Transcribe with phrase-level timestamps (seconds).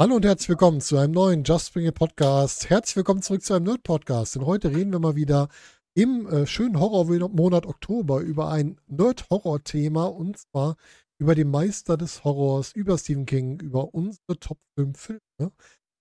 [0.00, 2.70] Hallo und herzlich willkommen zu einem neuen Just Bring It Podcast.
[2.70, 4.34] Herzlich willkommen zurück zu einem Nerd Podcast.
[4.34, 5.48] Denn heute reden wir mal wieder
[5.92, 10.76] im äh, schönen Horrormonat Oktober über ein Nerd-Horror-Thema und zwar
[11.18, 15.52] über den Meister des Horrors, über Stephen King, über unsere Top 5 Filme.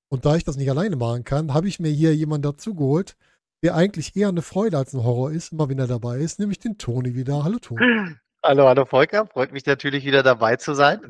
[0.07, 3.17] Und da ich das nicht alleine machen kann, habe ich mir hier jemanden dazugeholt,
[3.65, 6.59] der eigentlich eher eine Freude als ein Horror ist, immer wenn er dabei ist, nämlich
[6.59, 7.43] den Toni wieder.
[7.43, 8.15] Hallo Toni.
[8.41, 9.27] Hallo, hallo Volker.
[9.27, 11.01] Freut mich natürlich wieder dabei zu sein.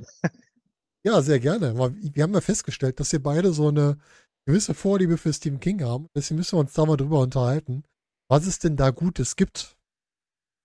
[1.05, 1.76] Ja, sehr gerne.
[1.77, 3.98] Wir haben ja festgestellt, dass wir beide so eine
[4.45, 6.07] gewisse Vorliebe für Stephen King haben.
[6.16, 7.84] Deswegen müssen wir uns da mal drüber unterhalten,
[8.27, 9.77] was es denn da Gutes gibt.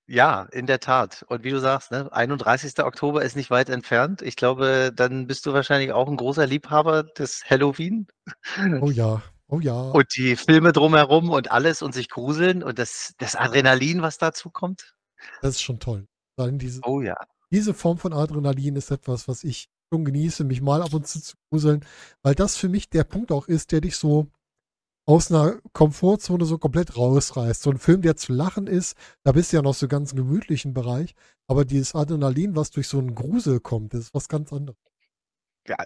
[0.07, 1.25] Ja, in der Tat.
[1.29, 2.79] Und wie du sagst, ne, 31.
[2.81, 4.21] Oktober ist nicht weit entfernt.
[4.21, 8.07] Ich glaube, dann bist du wahrscheinlich auch ein großer Liebhaber des Halloween.
[8.83, 9.81] Oh ja, oh ja.
[9.81, 14.51] Und die Filme drumherum und alles und sich gruseln und das, das Adrenalin, was dazu
[14.51, 14.95] kommt.
[15.41, 16.07] Das ist schon toll.
[16.39, 17.17] Diese, oh ja.
[17.51, 21.21] Diese Form von Adrenalin ist etwas, was ich schon genieße, mich mal ab und zu
[21.21, 21.85] zu gruseln,
[22.23, 24.29] weil das für mich der Punkt auch ist, der dich so
[25.07, 27.63] aus einer Komfortzone so komplett rausreißt.
[27.63, 30.19] So ein Film, der zu lachen ist, da bist du ja noch so ganz im
[30.19, 31.15] gemütlichen Bereich,
[31.47, 34.79] aber dieses Adrenalin, was durch so einen Grusel kommt, das ist was ganz anderes.
[35.67, 35.77] Ja,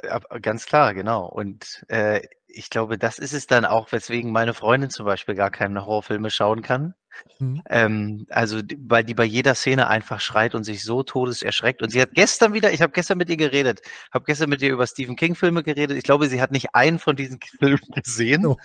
[0.41, 1.27] ganz klar, genau.
[1.27, 5.51] Und äh, ich glaube, das ist es dann auch, weswegen meine Freundin zum Beispiel gar
[5.51, 6.95] keine Horrorfilme schauen kann,
[7.39, 7.63] Mhm.
[7.69, 11.83] Ähm, also, weil die bei jeder Szene einfach schreit und sich so todeserschreckt.
[11.83, 13.81] Und sie hat gestern wieder, ich habe gestern mit ihr geredet,
[14.13, 15.97] habe gestern mit ihr über Stephen King-Filme geredet.
[15.97, 18.47] Ich glaube, sie hat nicht einen von diesen Filmen gesehen.
[18.47, 18.57] Oh.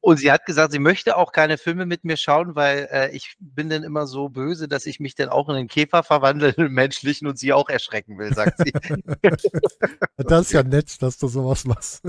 [0.00, 3.36] Und sie hat gesagt, sie möchte auch keine Filme mit mir schauen, weil äh, ich
[3.38, 6.72] bin dann immer so böse, dass ich mich dann auch in einen Käfer verwandle, einen
[6.72, 8.72] menschlichen, und sie auch erschrecken will, sagt sie.
[10.16, 12.02] das ist ja nett, dass du sowas machst.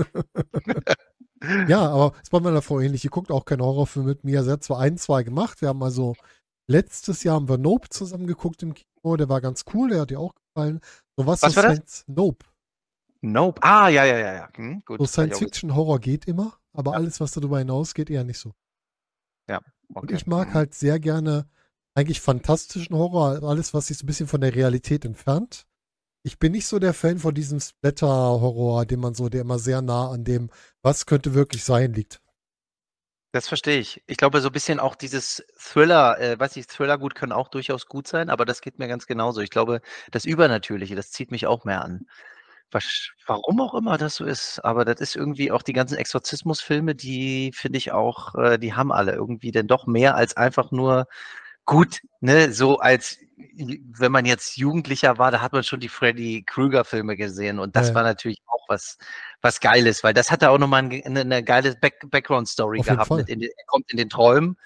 [1.68, 3.02] Ja, aber es war meiner Frau ähnlich.
[3.02, 4.42] Die guckt auch keinen Horrorfilm mit mir.
[4.44, 5.60] Sie hat zwar ein, zwei gemacht.
[5.62, 6.14] Wir haben also
[6.66, 9.16] letztes Jahr haben wir Nope zusammen geguckt im Kino.
[9.16, 9.90] Der war ganz cool.
[9.90, 10.80] Der hat dir auch gefallen.
[11.16, 12.04] So was, was so war das?
[12.06, 12.44] Nope.
[13.22, 13.62] Nope.
[13.62, 14.48] Ah, ja, ja, ja, ja.
[14.54, 14.98] Hm, gut.
[14.98, 16.96] So Science-Fiction-Horror geht immer, aber ja.
[16.98, 18.52] alles, was darüber hinaus geht, eher nicht so.
[19.48, 19.58] Ja.
[19.92, 20.00] Okay.
[20.00, 20.54] Und ich mag hm.
[20.54, 21.48] halt sehr gerne
[21.94, 25.66] eigentlich fantastischen Horror, alles, was sich so ein bisschen von der Realität entfernt
[26.22, 29.82] ich bin nicht so der Fan von diesem Splatter-Horror, den man so, der immer sehr
[29.82, 30.50] nah an dem,
[30.82, 32.20] was könnte wirklich sein, liegt.
[33.32, 34.02] Das verstehe ich.
[34.08, 37.48] Ich glaube, so ein bisschen auch dieses Thriller, äh, weiß ich, Thriller gut können auch
[37.48, 39.40] durchaus gut sein, aber das geht mir ganz genauso.
[39.40, 42.06] Ich glaube, das Übernatürliche, das zieht mich auch mehr an.
[42.72, 46.94] Was, warum auch immer das so ist, aber das ist irgendwie auch die ganzen Exorzismusfilme,
[46.94, 51.06] die finde ich auch, äh, die haben alle irgendwie denn doch mehr als einfach nur
[51.64, 53.18] gut, ne, so als
[53.56, 57.76] wenn man jetzt Jugendlicher war, da hat man schon die Freddy Krueger Filme gesehen und
[57.76, 57.94] das ja.
[57.94, 58.98] war natürlich auch was,
[59.42, 63.28] was Geiles, weil das hatte auch nochmal eine, eine geile Back Background Story gehabt.
[63.28, 64.56] Den, er kommt in den Träumen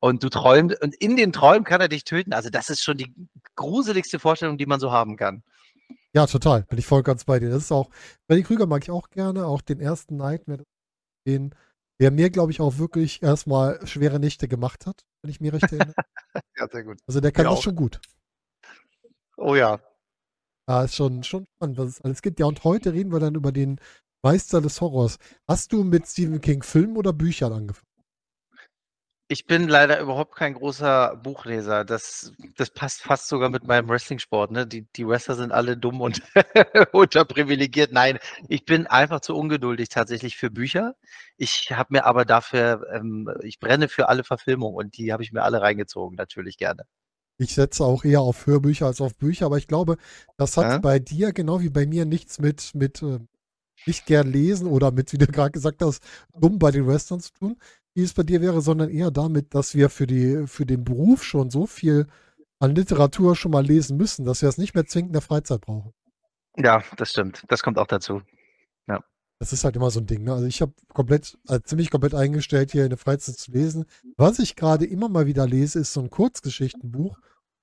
[0.00, 2.32] und du träumst und in den Träumen kann er dich töten.
[2.32, 3.12] Also das ist schon die
[3.56, 5.42] gruseligste Vorstellung, die man so haben kann.
[6.12, 6.62] Ja, total.
[6.62, 7.50] Bin ich voll ganz bei dir.
[7.50, 7.90] Das ist auch,
[8.26, 10.64] Freddy Krüger mag ich auch gerne, auch den ersten Nightmare,
[11.26, 11.54] den,
[12.00, 15.64] der mir, glaube ich, auch wirklich erstmal schwere Nächte gemacht hat, wenn ich mir recht
[15.64, 15.94] erinnere.
[16.56, 16.98] ja, sehr gut.
[17.06, 18.00] Also der kann ja, das schon gut.
[19.40, 19.80] Oh ja.
[20.68, 22.38] Ja, ist schon, schon spannend, was es alles gibt.
[22.40, 23.80] Ja, und heute reden wir dann über den
[24.22, 25.16] Meister des Horrors.
[25.48, 27.86] Hast du mit Stephen King Filmen oder Büchern angefangen?
[29.28, 31.84] Ich bin leider überhaupt kein großer Buchleser.
[31.84, 34.50] Das, das passt fast sogar mit meinem Wrestling-Sport.
[34.50, 34.66] Ne?
[34.66, 36.20] Die, die Wrestler sind alle dumm und
[36.92, 37.92] unterprivilegiert.
[37.92, 38.18] Nein,
[38.48, 40.96] ich bin einfach zu ungeduldig tatsächlich für Bücher.
[41.36, 45.32] Ich habe mir aber dafür, ähm, ich brenne für alle Verfilmungen und die habe ich
[45.32, 46.84] mir alle reingezogen, natürlich gerne.
[47.40, 49.96] Ich setze auch eher auf Hörbücher als auf Bücher, aber ich glaube,
[50.36, 50.78] das hat ja?
[50.78, 53.18] bei dir genau wie bei mir nichts mit, mit äh,
[53.86, 56.02] nicht gern lesen oder mit, wie du gerade gesagt hast,
[56.38, 57.56] dumm bei den Westerns zu tun,
[57.94, 61.24] wie es bei dir wäre, sondern eher damit, dass wir für, die, für den Beruf
[61.24, 62.08] schon so viel
[62.58, 65.62] an Literatur schon mal lesen müssen, dass wir es nicht mehr zwingend in der Freizeit
[65.62, 65.94] brauchen.
[66.58, 67.44] Ja, das stimmt.
[67.48, 68.20] Das kommt auch dazu.
[68.86, 69.02] Ja.
[69.38, 70.24] Das ist halt immer so ein Ding.
[70.24, 70.34] Ne?
[70.34, 73.86] Also ich habe komplett, also ziemlich komplett eingestellt, hier in der Freizeit zu lesen.
[74.18, 77.16] Was ich gerade immer mal wieder lese, ist so ein Kurzgeschichtenbuch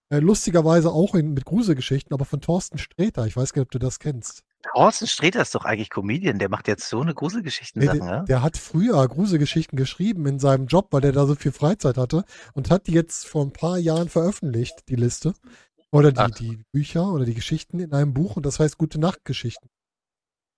[0.10, 3.26] äh, lustigerweise auch in, mit Gruselgeschichten, aber von Thorsten Sträter.
[3.26, 4.44] Ich weiß gar nicht, ob du das kennst.
[4.74, 6.40] Thorsten Sträter ist doch eigentlich Comedian.
[6.40, 8.24] Der macht jetzt so eine Gruselgeschichten nee, der, ja?
[8.24, 12.24] der hat früher Gruselgeschichten geschrieben in seinem Job, weil der da so viel Freizeit hatte
[12.54, 15.34] und hat die jetzt vor ein paar Jahren veröffentlicht, die Liste.
[15.92, 19.24] Oder die, die Bücher oder die Geschichten in einem Buch und das heißt Gute Nacht
[19.24, 19.70] Geschichten.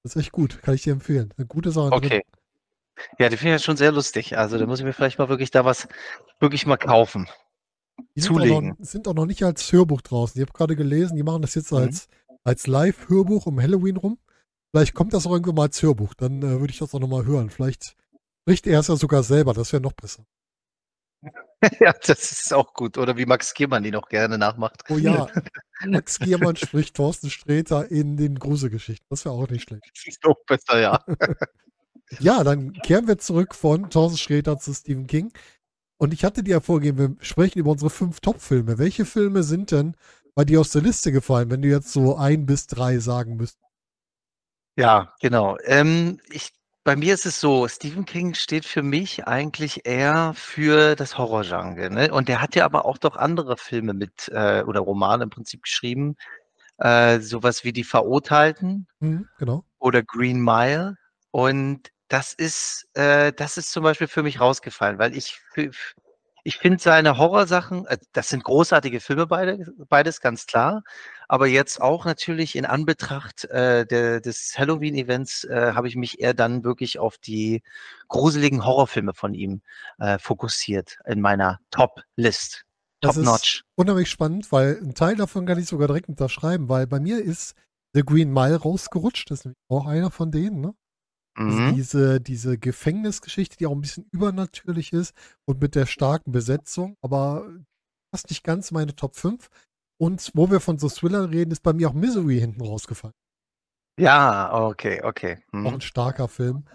[0.03, 1.33] Das ist echt gut, kann ich dir empfehlen.
[1.37, 1.91] Eine gute Sache.
[1.91, 2.09] Okay.
[2.09, 2.21] Drin.
[3.17, 4.37] Ja, die finde ich schon sehr lustig.
[4.37, 5.87] Also da muss ich mir vielleicht mal wirklich da was
[6.39, 7.29] wirklich mal kaufen.
[8.15, 8.73] Die sind zulegen.
[8.73, 10.39] Auch noch, sind auch noch nicht als Hörbuch draußen.
[10.39, 11.79] Ich habe gerade gelesen, die machen das jetzt mhm.
[11.79, 12.07] als,
[12.43, 14.17] als Live-Hörbuch um Halloween rum.
[14.71, 16.13] Vielleicht kommt das auch irgendwann mal als Hörbuch.
[16.13, 17.49] Dann äh, würde ich das auch nochmal hören.
[17.49, 17.95] Vielleicht
[18.41, 19.53] spricht er es ja sogar selber.
[19.53, 20.25] Das wäre noch besser.
[21.81, 22.97] Ja, das ist auch gut.
[22.97, 24.83] Oder wie Max Giermann die noch gerne nachmacht.
[24.89, 25.27] Oh ja,
[25.85, 29.05] Max Giermann spricht Thorsten Sträter in den Gruselgeschichten.
[29.09, 29.83] Das wäre auch nicht schlecht.
[29.93, 31.03] Das ist auch besser, ja.
[32.19, 35.31] Ja, dann kehren wir zurück von Thorsten Sträter zu Stephen King.
[35.99, 38.77] Und ich hatte dir ja vorgegeben, wir sprechen über unsere fünf Top-Filme.
[38.77, 39.95] Welche Filme sind denn
[40.33, 43.59] bei dir aus der Liste gefallen, wenn du jetzt so ein bis drei sagen müsstest?
[44.77, 45.57] Ja, genau.
[45.65, 46.51] Ähm, ich,
[46.85, 51.89] bei mir ist es so, Stephen King steht für mich eigentlich eher für das Horrorgenre.
[51.89, 52.11] Ne?
[52.13, 55.63] Und der hat ja aber auch doch andere Filme mit äh, oder Romane im Prinzip
[55.63, 56.15] geschrieben.
[56.77, 59.65] Äh, sowas wie Die Verurteilten Hm, genau.
[59.79, 60.95] oder Green Mile.
[61.31, 65.39] Und das ist, äh, das ist zum Beispiel für mich rausgefallen, weil ich,
[66.43, 70.83] ich finde seine Horrorsachen, äh, das sind großartige Filme beide, beides ganz klar.
[71.27, 76.33] Aber jetzt auch natürlich in Anbetracht äh, der, des Halloween-Events äh, habe ich mich eher
[76.33, 77.61] dann wirklich auf die
[78.07, 79.61] gruseligen Horrorfilme von ihm
[79.99, 82.65] äh, fokussiert in meiner Top-List.
[83.01, 83.63] Das ist Top-notch.
[83.75, 87.53] unheimlich spannend, weil ein Teil davon kann ich sogar direkt unterschreiben, weil bei mir ist
[87.93, 89.29] The Green Mile rausgerutscht.
[89.29, 90.73] Das ist nämlich auch einer von denen, ne?
[91.47, 91.75] Also Mhm.
[91.75, 95.13] diese, diese Gefängnisgeschichte, die auch ein bisschen übernatürlich ist
[95.45, 97.49] und mit der starken Besetzung, aber
[98.13, 99.49] fast nicht ganz meine Top 5.
[100.01, 103.13] Und wo wir von so Thriller reden, ist bei mir auch Misery hinten rausgefallen.
[103.99, 105.39] Ja, okay, okay.
[105.53, 105.75] Auch Mhm.
[105.75, 106.65] ein starker Film.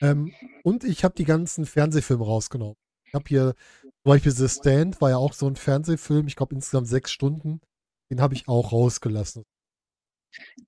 [0.00, 0.32] Ähm,
[0.64, 2.74] und ich habe die ganzen Fernsehfilme rausgenommen.
[3.06, 3.54] Ich habe hier
[4.02, 7.60] zum Beispiel The Stand, war ja auch so ein Fernsehfilm, ich glaube insgesamt sechs Stunden.
[8.10, 9.44] Den habe ich auch rausgelassen.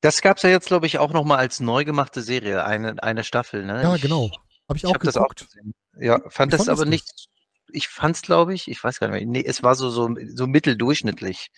[0.01, 3.25] Das gab's ja jetzt, glaube ich, auch noch mal als neu gemachte Serie, eine, eine
[3.25, 3.83] Staffel, ne?
[3.83, 4.31] Ja, Ich- genau.
[4.69, 5.75] Habe ich Ich auch habe das auch gesehen.
[5.99, 6.91] Ja, fand Wie das fandest aber du's?
[6.91, 7.29] nicht.
[7.73, 9.27] Ich fand's, glaube ich, ich weiß gar nicht mehr.
[9.27, 11.49] Nee, es war so, so, so mitteldurchschnittlich.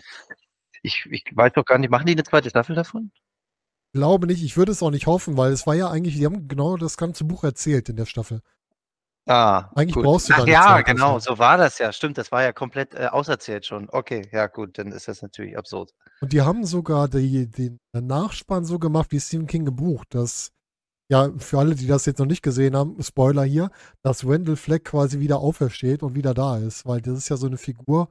[0.83, 3.11] Ich, ich weiß doch gar nicht, machen die eine zweite Staffel davon?
[3.95, 6.49] Glaube nicht, ich würde es auch nicht hoffen, weil es war ja eigentlich, die haben
[6.49, 8.41] genau das ganze Buch erzählt in der Staffel.
[9.29, 10.05] Ah, Eigentlich gut.
[10.05, 11.37] brauchst du Ach da eine ja, zweite genau, Staffel.
[11.37, 11.93] so war das ja.
[11.93, 13.89] Stimmt, das war ja komplett äh, auserzählt schon.
[13.91, 15.93] Okay, ja gut, dann ist das natürlich absurd.
[16.21, 20.53] Und die haben sogar die, den Nachspann so gemacht, wie Stephen King gebucht, dass,
[21.11, 23.71] ja, für alle, die das jetzt noch nicht gesehen haben, Spoiler hier,
[24.03, 27.47] dass Wendell Fleck quasi wieder aufersteht und wieder da ist, weil das ist ja so
[27.47, 28.09] eine Figur,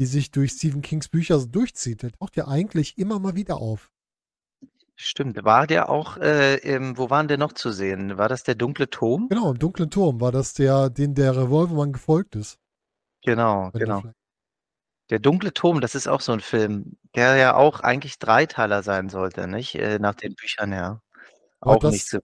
[0.00, 2.02] die sich durch Stephen Kings Bücher so durchzieht.
[2.02, 3.90] Der taucht ja eigentlich immer mal wieder auf.
[5.02, 8.18] Stimmt, war der auch, äh, im, wo waren der noch zu sehen?
[8.18, 9.28] War das der dunkle Turm?
[9.30, 12.58] Genau, im dunklen Turm war das der, den der Revolvermann gefolgt ist.
[13.22, 14.02] Genau, Wendell genau.
[15.08, 19.08] Der dunkle Turm, das ist auch so ein Film, der ja auch eigentlich Dreiteiler sein
[19.08, 19.74] sollte, nicht?
[19.74, 21.02] Äh, nach den Büchern her.
[21.60, 22.18] Aber Auch das- nicht so.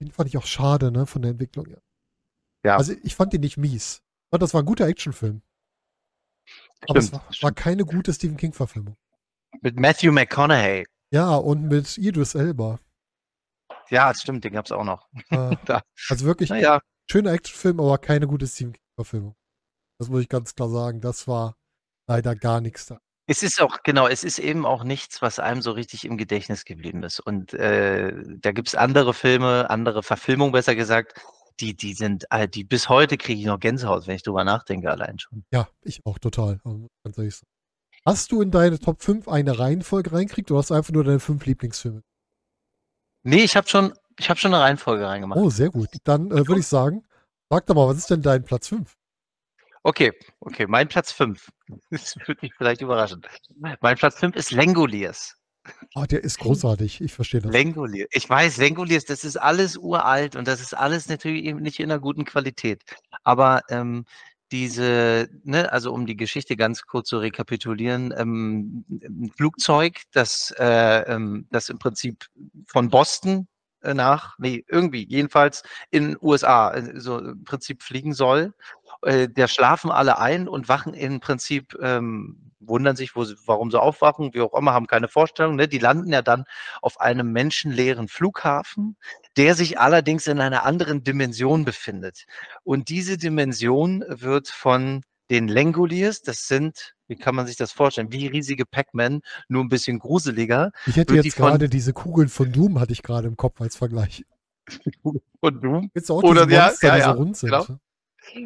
[0.00, 1.82] Den fand ich auch schade, ne, von der Entwicklung her.
[2.64, 2.76] Ja.
[2.76, 4.02] Also ich fand den nicht mies.
[4.30, 5.40] Aber das war ein guter Actionfilm.
[6.88, 7.56] Aber es Stimmt, war, war stimmt.
[7.56, 8.96] keine gute Stephen King-Verfilmung.
[9.60, 10.84] Mit Matthew McConaughey.
[11.10, 12.78] Ja, und mit Idris Elba.
[13.90, 15.08] Ja, das stimmt, den gab's auch noch.
[15.30, 15.56] Äh,
[16.08, 19.34] also wirklich Naja, schöner Actionfilm, aber keine gute Stephen King-Verfilmung.
[19.98, 21.00] Das muss ich ganz klar sagen.
[21.00, 21.56] Das war
[22.06, 22.98] leider gar nichts da.
[23.26, 26.64] es ist auch, genau, es ist eben auch nichts, was einem so richtig im Gedächtnis
[26.64, 27.20] geblieben ist.
[27.20, 31.20] Und äh, da gibt's andere Filme, andere Verfilmungen besser gesagt,
[31.60, 34.90] die, die sind, äh, die bis heute kriege ich noch Gänsehaut, wenn ich drüber nachdenke,
[34.90, 35.44] allein schon.
[35.52, 36.60] Ja, ich auch total.
[36.64, 37.36] also Ganz ehrlich.
[37.36, 37.57] sagen.
[38.04, 41.20] Hast du in deine Top 5 eine Reihenfolge reinkriegt oder hast du einfach nur deine
[41.20, 42.02] fünf Lieblingsfilme?
[43.22, 45.38] Nee, ich habe schon, ich habe schon eine Reihenfolge reingemacht.
[45.38, 45.88] Oh, sehr gut.
[46.04, 47.04] Dann äh, würde ich sagen,
[47.50, 48.94] sag doch mal, was ist denn dein Platz 5?
[49.82, 51.48] Okay, okay, mein Platz 5.
[51.90, 53.22] Das würde mich vielleicht überraschen.
[53.58, 55.36] Mein Platz 5 ist Lengoliers.
[55.94, 57.00] Ah, der ist großartig.
[57.00, 57.52] Ich verstehe das.
[57.52, 58.08] Lengoliers.
[58.12, 61.90] Ich weiß, Lengoliers, das ist alles uralt und das ist alles natürlich eben nicht in
[61.90, 62.82] einer guten Qualität.
[63.22, 64.04] Aber ähm,
[64.52, 71.02] diese, ne, also um die Geschichte ganz kurz zu rekapitulieren, ähm, ein Flugzeug, das, äh,
[71.12, 72.26] ähm, das im Prinzip
[72.66, 73.48] von Boston
[73.82, 78.54] äh, nach, nee, irgendwie, jedenfalls in USA, äh, so im Prinzip fliegen soll.
[79.02, 83.70] Äh, der schlafen alle ein und wachen im Prinzip, ähm, wundern sich, wo sie, warum
[83.70, 85.56] sie aufwachen, wie auch immer, haben keine Vorstellung.
[85.56, 85.68] Ne?
[85.68, 86.44] Die landen ja dann
[86.82, 88.96] auf einem menschenleeren Flughafen,
[89.36, 92.24] der sich allerdings in einer anderen Dimension befindet.
[92.64, 98.10] Und diese Dimension wird von den Lengoliers, das sind, wie kann man sich das vorstellen,
[98.12, 100.72] wie riesige Pac-Man, nur ein bisschen gruseliger.
[100.86, 103.36] Ich hätte wird die jetzt von- gerade diese Kugeln von Doom hatte ich gerade im
[103.36, 104.24] Kopf als Vergleich.
[105.40, 105.88] Und du?
[105.94, 107.50] Jetzt auch Oder- ja, Monster, ja, die ja, so rund sind.
[107.50, 107.66] genau.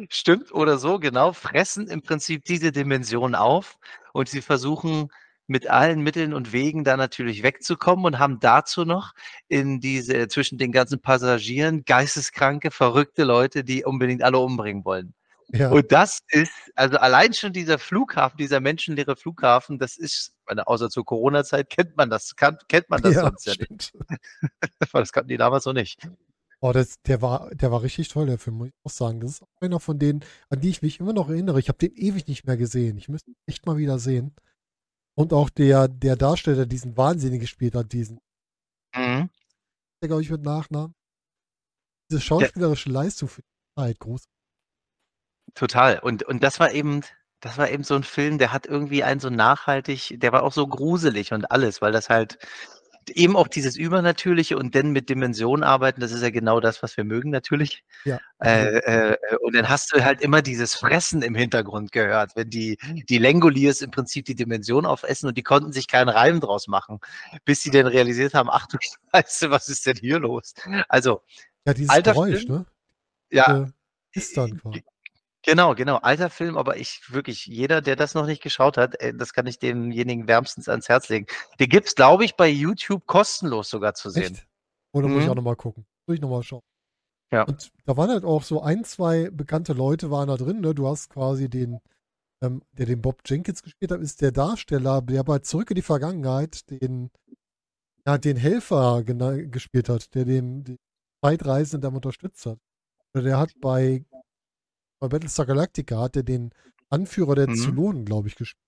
[0.09, 3.77] Stimmt oder so, genau, fressen im Prinzip diese Dimension auf
[4.13, 5.09] und sie versuchen
[5.47, 9.13] mit allen Mitteln und Wegen da natürlich wegzukommen und haben dazu noch
[9.47, 15.13] in diese, zwischen den ganzen Passagieren geisteskranke, verrückte Leute, die unbedingt alle umbringen wollen.
[15.49, 15.69] Ja.
[15.69, 20.89] Und das ist, also allein schon dieser Flughafen, dieser menschenleere Flughafen, das ist, meine, außer
[20.89, 23.83] zur Corona-Zeit kennt man das, kann, kennt man das ja, sonst ja nicht.
[23.83, 24.05] stimmt.
[24.91, 25.99] weil Das kannten die damals noch nicht.
[26.65, 29.19] Oh, das, der war, der war richtig toll, der Film, muss ich auch sagen.
[29.19, 31.59] Das ist einer von denen, an die ich mich immer noch erinnere.
[31.59, 32.97] Ich habe den ewig nicht mehr gesehen.
[32.97, 34.33] Ich müsste ihn echt mal wieder sehen.
[35.13, 38.21] Und auch der, der Darsteller, der diesen Wahnsinn gespielt hat, diesen,
[38.95, 39.29] Mhm.
[40.01, 40.95] der glaube ich mit Nachnamen.
[42.09, 44.23] Diese schauspielerische Leistung für die Zeit, groß.
[45.53, 45.99] Total.
[45.99, 47.01] Und, und das war eben,
[47.41, 50.53] das war eben so ein Film, der hat irgendwie einen so nachhaltig, der war auch
[50.53, 52.37] so gruselig und alles, weil das halt
[53.09, 56.97] eben auch dieses Übernatürliche und dann mit Dimensionen arbeiten, das ist ja genau das, was
[56.97, 57.83] wir mögen natürlich.
[58.05, 58.19] Ja.
[58.39, 62.77] Äh, äh, und dann hast du halt immer dieses Fressen im Hintergrund gehört, wenn die,
[63.09, 66.99] die Langoliers im Prinzip die Dimension aufessen und die konnten sich keinen Reim draus machen,
[67.45, 68.77] bis sie dann realisiert haben, ach du
[69.13, 70.53] Scheiße, was ist denn hier los?
[70.87, 71.21] Also,
[71.65, 72.51] ja, dieses alter Geräusch, Film.
[72.51, 72.65] ne?
[73.31, 73.69] ja,
[74.11, 74.83] ist dann quasi.
[75.45, 75.97] Genau, genau.
[75.97, 79.45] Alter Film, aber ich wirklich, jeder, der das noch nicht geschaut hat, äh, das kann
[79.45, 81.25] ich demjenigen wärmstens ans Herz legen.
[81.59, 84.33] Den gibt's, glaube ich, bei YouTube kostenlos sogar zu sehen.
[84.35, 84.47] Echt?
[84.93, 85.31] Oder muss ich Mhm.
[85.31, 85.85] auch nochmal gucken?
[86.07, 86.61] Muss ich nochmal schauen.
[87.31, 87.43] Ja.
[87.43, 90.73] Und da waren halt auch so ein, zwei bekannte Leute waren da drin, ne?
[90.75, 91.79] Du hast quasi den,
[92.41, 95.81] ähm, der den Bob Jenkins gespielt hat, ist der Darsteller, der bei Zurück in die
[95.81, 97.09] Vergangenheit den,
[98.05, 100.77] ja, den Helfer gespielt hat, der dem die
[101.23, 102.59] Zeitreisenden dann unterstützt hat.
[103.13, 104.05] Oder der hat bei,
[105.03, 106.51] bei Battlestar Galactica hat er den
[106.89, 107.55] Anführer der Mhm.
[107.55, 108.63] Zylonen, glaube ich, gespielt.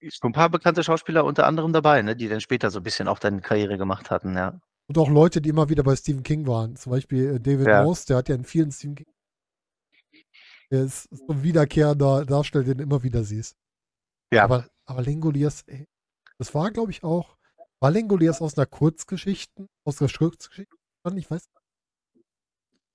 [0.00, 3.08] Ist ein paar bekannte Schauspieler unter anderem dabei, ne, die dann später so ein bisschen
[3.08, 4.60] auch dann Karriere gemacht hatten, ja.
[4.88, 6.76] Und auch Leute, die immer wieder bei Stephen King waren.
[6.76, 7.82] Zum Beispiel äh, David Ja.
[7.82, 9.06] Morse, der hat ja in vielen Stephen King.
[10.70, 13.56] Der ist so ein wiederkehrender Darsteller, den du immer wieder siehst.
[14.32, 15.86] Ja, Aber, aber Lengoliers, ey,
[16.38, 17.36] das war, glaube ich, auch.
[17.80, 19.66] War Lengoliers aus einer Kurzgeschichte?
[19.84, 20.74] Aus einer Kurzgeschichte?
[21.16, 21.48] Ich weiß.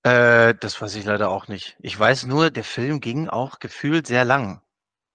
[0.08, 1.78] Äh, das weiß ich leider auch nicht.
[1.80, 4.62] Ich weiß nur, der Film ging auch gefühlt sehr lang.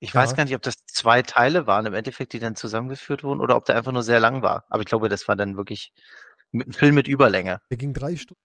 [0.00, 0.37] Ich weiß Ja.
[0.37, 3.64] gar nicht, ob das zwei Teile waren im Endeffekt, die dann zusammengeführt wurden, oder ob
[3.66, 4.64] der einfach nur sehr lang war.
[4.68, 5.92] Aber ich glaube, das war dann wirklich
[6.50, 7.61] mit, ein Film mit Überlänge.
[7.70, 8.40] Der ging drei Stunden.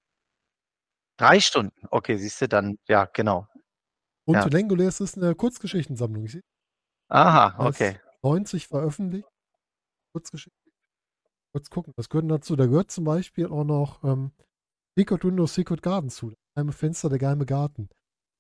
[1.18, 1.74] Drei Stunden.
[1.90, 3.48] Okay, siehst du dann, ja, genau.
[4.26, 4.46] Und Ja.
[4.46, 6.28] Lengoliers ist eine Kurzgeschichtensammlung.
[7.10, 8.00] Aha, okay.
[8.22, 9.28] 90 veröffentlicht.
[10.14, 10.72] Kurzgeschichten.
[11.54, 12.56] Kurz gucken, was gehört denn dazu?
[12.56, 14.32] Da gehört zum Beispiel auch noch ähm,
[14.98, 16.32] Secret Windows, Secret Garden zu.
[16.32, 17.88] Das geheime Fenster, der geheime Garten.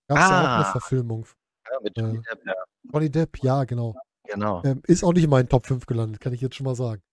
[0.07, 0.71] Gab es ja auch eine Ah.
[0.71, 1.27] Verfilmung.
[1.69, 2.53] Ja, mit Äh, Johnny Depp, ja,
[2.91, 3.95] Johnny Depp, ja, genau.
[4.23, 4.63] genau.
[4.63, 7.03] Ähm, ist auch nicht in meinen Top 5 gelandet, kann ich jetzt schon mal sagen.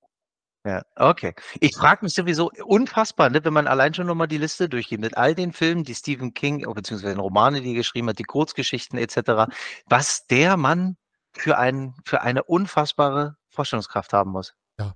[0.66, 1.34] Ja, okay.
[1.60, 5.14] Ich frage mich sowieso unfassbar, ne, wenn man allein schon nochmal die Liste durchgeht, mit
[5.18, 8.22] all den Filmen, die Stephen King, oh, beziehungsweise den Romane, die er geschrieben hat, die
[8.24, 9.52] Kurzgeschichten etc.,
[9.84, 10.96] was der Mann
[11.34, 14.54] für, ein, für eine unfassbare Vorstellungskraft haben muss.
[14.78, 14.94] Ja.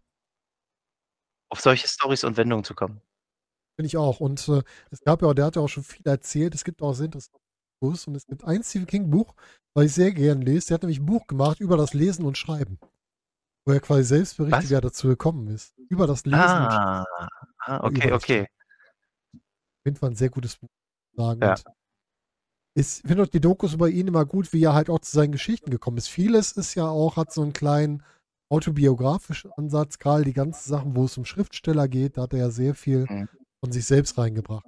[1.51, 3.03] Auf solche Stories und Wendungen zu kommen.
[3.79, 4.19] Finde ich auch.
[4.19, 6.55] Und äh, es gab ja, auch- der hat ja auch schon viel erzählt.
[6.55, 7.39] Es gibt auch sehr interessante
[7.81, 7.97] Buch.
[8.09, 9.35] Und es gibt ein Stephen King Buch,
[9.75, 10.67] was ich sehr gern lese.
[10.69, 12.81] Der hat nämlich ein Buch gemacht über das Lesen und Schreiben.
[13.65, 15.75] Wo er quasi selbst berichtet, wie er dazu gekommen ist.
[15.89, 17.05] Über das Lesen und Schreiben.
[17.21, 17.29] Ah,
[17.61, 18.41] ah okay, okay.
[19.35, 20.69] Auf jeden Fall ein sehr gutes Buch.
[21.17, 21.41] Sagen.
[21.43, 21.55] Ja.
[22.75, 25.13] Ist- Ich finde auch die Dokus über ihn immer gut, wie er halt auch zu
[25.13, 26.09] seinen Geschichten gekommen ist.
[26.09, 28.03] Vieles ist ja auch, hat so einen kleinen
[28.51, 32.51] autobiografischen Ansatz, gerade die ganzen Sachen, wo es um Schriftsteller geht, da hat er ja
[32.51, 33.29] sehr viel Mhm.
[33.61, 34.67] Von sich selbst reingebracht.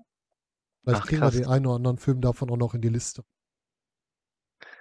[0.83, 3.23] Vielleicht Ach, kriegen wir den einen oder anderen Film davon auch noch in die Liste.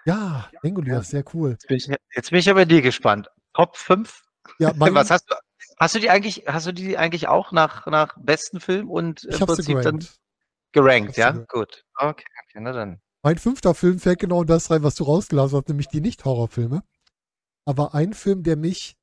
[0.06, 1.52] Ja, Lengoliers, sehr cool.
[1.52, 3.30] Jetzt bin, ich, jetzt bin ich aber dir gespannt.
[3.54, 4.24] Top 5?
[4.60, 5.36] Ja, mein, Was hast du?
[5.78, 9.40] Hast du die eigentlich, hast du die eigentlich auch nach, nach besten Film und ich
[9.40, 10.06] im Prinzip dann
[10.72, 11.18] gerankt.
[11.18, 11.32] ja?
[11.32, 11.52] gerankt.
[11.52, 11.86] Gut.
[11.96, 13.02] Okay, okay, na dann.
[13.22, 16.84] Mein fünfter Film fällt genau in das rein, was du rausgelassen hast, nämlich die Nicht-Horrorfilme.
[17.66, 18.96] Aber ein Film, der mich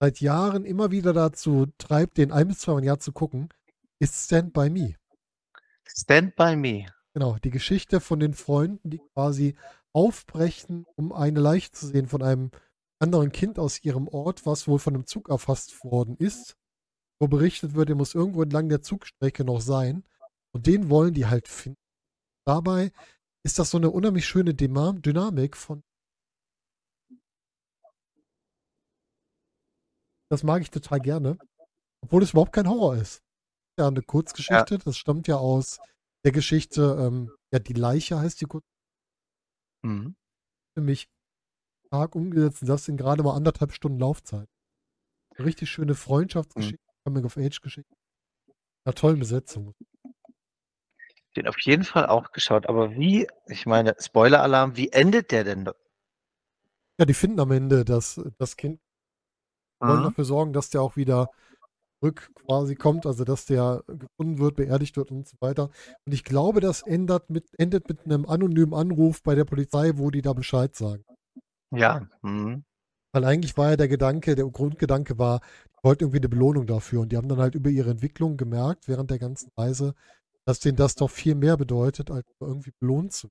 [0.00, 3.48] seit Jahren immer wieder dazu treibt, den ein bis zweimal im Jahr zu gucken,
[3.98, 4.96] ist Stand By Me.
[5.86, 6.86] Stand by me.
[7.14, 9.56] Genau, die Geschichte von den Freunden, die quasi
[9.92, 12.50] aufbrechen, um eine Leiche zu sehen von einem
[13.00, 16.56] anderen Kind aus ihrem Ort, was wohl von einem Zug erfasst worden ist.
[17.20, 20.04] Wo berichtet wird, er muss irgendwo entlang der Zugstrecke noch sein.
[20.52, 21.80] Und den wollen die halt finden.
[22.46, 22.92] Dabei
[23.42, 25.82] ist das so eine unheimlich schöne Dynamik von.
[30.30, 31.38] Das mag ich total gerne.
[32.02, 33.22] Obwohl es überhaupt kein Horror ist.
[33.78, 34.78] Ja, eine Kurzgeschichte.
[34.78, 35.78] Das stammt ja aus
[36.24, 38.64] der Geschichte, ähm, ja, die Leiche heißt die kurz
[39.84, 40.16] Mhm.
[40.76, 41.08] nämlich
[41.86, 42.62] stark umgesetzt.
[42.62, 44.48] und Das sind gerade mal anderthalb Stunden Laufzeit.
[45.36, 47.94] Eine richtig schöne Freundschaftsgeschichte, Coming-of-Age-Geschichte.
[48.84, 49.74] Einer tollen Besetzung.
[51.36, 52.66] Den auf jeden Fall auch geschaut.
[52.66, 55.70] Aber wie, ich meine, Spoiler-Alarm, wie endet der denn?
[56.98, 58.80] Ja, die finden am Ende das, das Kind,
[59.78, 60.04] wollen Mhm.
[60.04, 61.30] dafür sorgen, dass der auch wieder
[62.00, 65.70] zurück quasi kommt, also dass der gefunden wird, beerdigt wird und so weiter.
[66.06, 70.10] Und ich glaube, das endet mit, endet mit einem anonymen Anruf bei der Polizei, wo
[70.10, 71.04] die da Bescheid sagen.
[71.70, 72.08] Ja.
[72.22, 72.64] Mhm.
[73.12, 77.00] Weil eigentlich war ja der Gedanke, der Grundgedanke war, die wollten irgendwie eine Belohnung dafür.
[77.00, 79.94] Und die haben dann halt über ihre Entwicklung gemerkt, während der ganzen Reise,
[80.46, 83.28] dass denen das doch viel mehr bedeutet, als irgendwie belohnt zu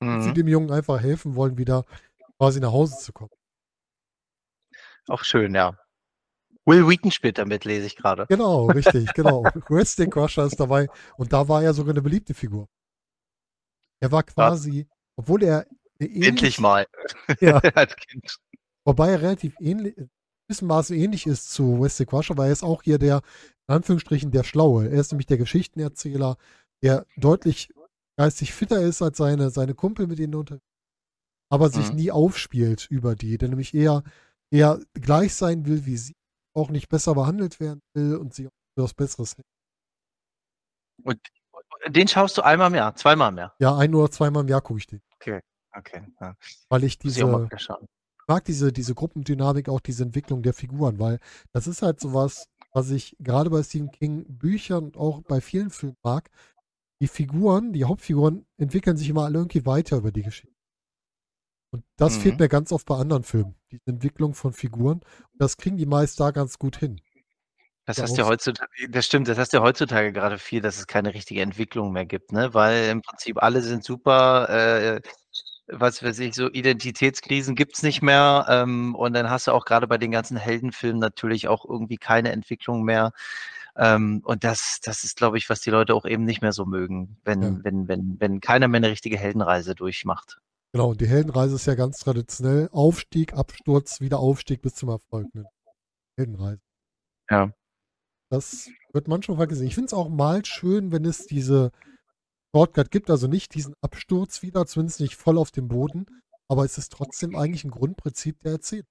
[0.00, 0.22] werden.
[0.22, 0.34] Sie Mhm.
[0.34, 1.84] dem Jungen einfach helfen wollen, wieder
[2.38, 3.32] quasi nach Hause zu kommen.
[5.08, 5.76] Auch schön, ja.
[6.68, 8.26] Will Wheaton spielt damit, lese ich gerade.
[8.28, 9.42] Genau, richtig, genau.
[9.68, 12.68] Wrestling Crusher ist dabei und da war er sogar eine beliebte Figur.
[14.00, 15.66] Er war quasi, obwohl er
[16.00, 16.86] eine Endlich mal.
[17.40, 17.56] Ja.
[17.74, 18.38] Als Kind.
[18.84, 20.10] wobei er relativ ähnlich, ein
[20.46, 23.22] bisschen Maße ähnlich ist zu Wesley Crusher, weil er ist auch hier der,
[23.68, 24.88] in Anführungsstrichen, der Schlaue.
[24.88, 26.36] Er ist nämlich der Geschichtenerzähler,
[26.82, 27.72] der deutlich
[28.16, 30.58] geistig fitter ist als seine, seine Kumpel, mit denen er unter
[31.50, 31.96] aber sich Mhm.
[31.96, 34.02] nie aufspielt über die, der nämlich eher,
[34.52, 36.14] eher gleich sein will wie sie,
[36.58, 39.46] auch nicht besser behandelt werden will und sie auch für was Besseres hält.
[41.04, 41.20] Und
[41.86, 43.54] den schaust du einmal mehr, zweimal mehr.
[43.60, 45.00] Ja, ein oder zweimal im Jahr gucke ich den,
[45.76, 46.34] Okay, ja.
[46.68, 47.68] weil ich diese, ich
[48.26, 51.20] mag diese, diese Gruppendynamik, auch diese Entwicklung der Figuren, weil
[51.52, 55.70] das ist halt sowas, was ich gerade bei Stephen King Büchern und auch bei vielen
[55.70, 56.30] Filmen mag.
[57.00, 60.57] Die Figuren, die Hauptfiguren entwickeln sich immer alle irgendwie weiter über die Geschichte.
[61.70, 62.22] Und das Mhm.
[62.22, 64.98] fehlt mir ganz oft bei anderen Filmen, diese Entwicklung von Figuren.
[65.00, 67.00] Und das kriegen die meist da ganz gut hin.
[67.86, 70.86] Das hast du heutzutage, das stimmt, das hast du ja heutzutage gerade viel, dass es
[70.86, 72.52] keine richtige Entwicklung mehr gibt, ne?
[72.52, 75.00] Weil im Prinzip alle sind super, äh,
[75.68, 78.46] was weiß ich, so Identitätskrisen gibt's nicht mehr.
[78.50, 82.32] Ähm, und dann hast du auch gerade bei den ganzen Heldenfilmen natürlich auch irgendwie keine
[82.32, 83.12] Entwicklung mehr.
[83.76, 86.66] Ähm, und das, das ist, glaube ich, was die Leute auch eben nicht mehr so
[86.66, 87.64] mögen, wenn, Ja.
[87.64, 90.38] wenn, wenn, wenn keiner mehr eine richtige Heldenreise durchmacht.
[90.72, 95.34] Genau, und die Heldenreise ist ja ganz traditionell Aufstieg, Absturz, wieder Aufstieg bis zum Erfolg.
[95.34, 95.44] Ne?
[96.18, 96.60] Heldenreise.
[97.30, 97.52] Ja.
[98.30, 99.66] Das wird manchmal vergessen.
[99.66, 101.70] Ich finde es auch mal schön, wenn es diese
[102.54, 106.06] Shortcut gibt, also nicht diesen Absturz wieder, zumindest nicht voll auf dem Boden,
[106.48, 108.86] aber es ist trotzdem eigentlich ein Grundprinzip der Erzählung.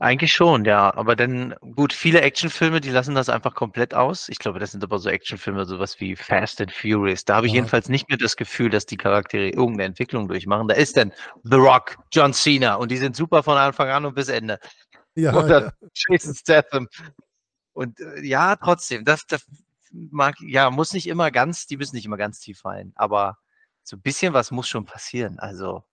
[0.00, 0.92] Eigentlich schon, ja.
[0.94, 4.28] Aber dann, gut, viele Actionfilme, die lassen das einfach komplett aus.
[4.28, 7.24] Ich glaube, das sind aber so Actionfilme, sowas wie Fast and Furious.
[7.24, 7.58] Da habe ich Ja.
[7.58, 10.66] jedenfalls nicht mehr das Gefühl, dass die Charaktere irgendeine Entwicklung durchmachen.
[10.68, 11.12] Da ist dann
[11.44, 14.58] The Rock, John Cena und die sind super von Anfang an und bis Ende.
[15.14, 16.88] Ja, Oder Jason Statham.
[17.72, 19.46] Und äh, ja, trotzdem, das, das
[19.92, 23.38] mag, ja, muss nicht immer ganz, die müssen nicht immer ganz tief fallen, aber
[23.84, 25.38] so ein bisschen was muss schon passieren.
[25.38, 25.84] Also,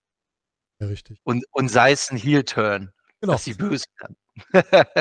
[0.79, 1.19] ja, richtig.
[1.23, 4.17] und, und sei es ein Heel-Turn, Genau, dass sie böse werden.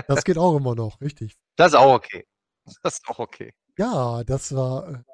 [0.06, 1.37] das geht auch immer noch, richtig.
[1.56, 2.26] Das ist auch okay.
[2.83, 3.52] Das ist auch okay.
[3.78, 5.04] Ja, das war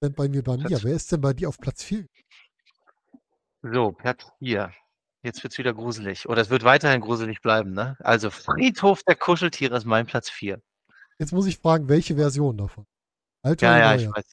[0.00, 0.64] äh, bei mir bei mir.
[0.64, 2.06] Platz- Wer ist denn bei dir auf Platz 4?
[3.62, 4.72] So, Platz 4.
[5.22, 6.28] Jetzt wird's wieder gruselig.
[6.28, 7.96] Oder es wird weiterhin gruselig bleiben, ne?
[8.00, 10.60] Also Friedhof der Kuscheltiere ist mein Platz 4.
[11.18, 12.86] Jetzt muss ich fragen, welche Version davon?
[13.42, 14.04] Alte Ja, oder ja, neue?
[14.06, 14.24] ich weiß.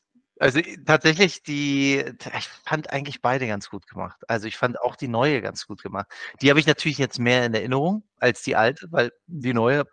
[0.42, 2.04] Also i- tatsächlich die,
[2.38, 4.20] ich fand eigentlich beide ganz gut gemacht.
[4.28, 6.08] Also ich fand auch die neue ganz gut gemacht.
[6.42, 9.86] Die habe ich natürlich jetzt mehr in Erinnerung als die alte, weil die neue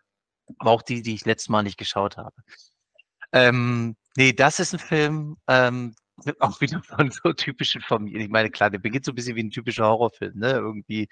[0.61, 2.35] war auch die, die ich letztes Mal nicht geschaut habe.
[3.33, 5.95] Ähm, nee, das ist ein Film, ähm,
[6.41, 8.23] auch wieder von so typischen Familien.
[8.23, 10.53] Ich meine, klar, der beginnt so ein bisschen wie ein typischer Horrorfilm, ne?
[10.53, 11.09] Irgendwie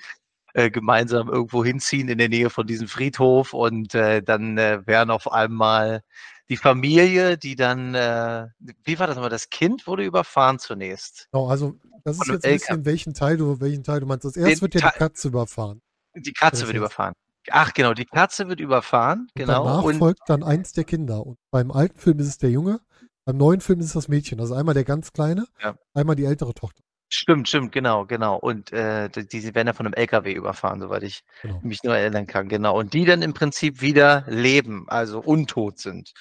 [0.54, 5.10] äh, gemeinsam irgendwo hinziehen in der Nähe von diesem Friedhof und äh, dann äh, werden
[5.10, 6.02] auf einmal
[6.48, 8.46] die Familie, die dann, äh,
[8.84, 11.28] wie war das nochmal, das Kind wurde überfahren zunächst.
[11.32, 14.24] Genau, also das ist jetzt ein bisschen, welchen Teil du, welchen Teil du meinst.
[14.24, 15.80] Als erstes wird ja die Katze überfahren.
[16.14, 17.14] Die Katze Das wird überfahren.
[17.50, 19.64] Ach genau, die Katze wird überfahren, Und genau.
[19.64, 21.24] danach Und folgt dann eins der Kinder.
[21.24, 22.80] Und beim alten Film ist es der Junge,
[23.24, 24.40] beim neuen Film ist es das Mädchen.
[24.40, 25.76] Also einmal der ganz kleine, Ja.
[25.94, 26.82] einmal die ältere Tochter.
[27.08, 28.36] Stimmt, stimmt, genau, genau.
[28.36, 31.60] Und äh, die, die werden ja von einem LKW überfahren, soweit ich Genau.
[31.62, 32.78] mich nur erinnern kann, genau.
[32.78, 36.12] Und die dann im Prinzip wieder leben, also untot sind.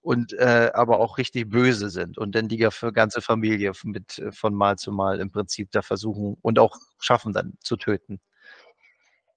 [0.00, 4.32] Und äh, aber auch richtig böse sind und dann die ga- ganze Familie mit äh,
[4.32, 8.20] von Mal zu Mal im Prinzip da versuchen und auch schaffen dann zu töten.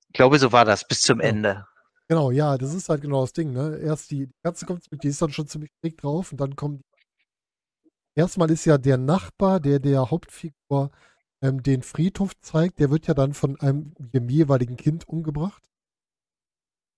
[0.07, 1.27] Ich glaube, so war das bis zum Ja.
[1.27, 1.65] Ende.
[2.07, 3.79] Genau, ja, das ist halt genau das Ding, ne?
[3.81, 6.83] Erst die, Katze kommt die ist dann schon ziemlich schräg drauf und dann kommen die.
[8.15, 10.91] Erstmal ist ja der Nachbar, der der Hauptfigur
[11.41, 15.63] ähm, den Friedhof zeigt, der wird ja dann von einem dem jeweiligen Kind umgebracht.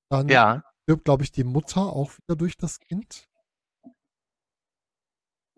[0.10, 0.63] Dann Ja.
[0.84, 3.28] stirbt, glaube ich, die Mutter auch wieder durch das Kind.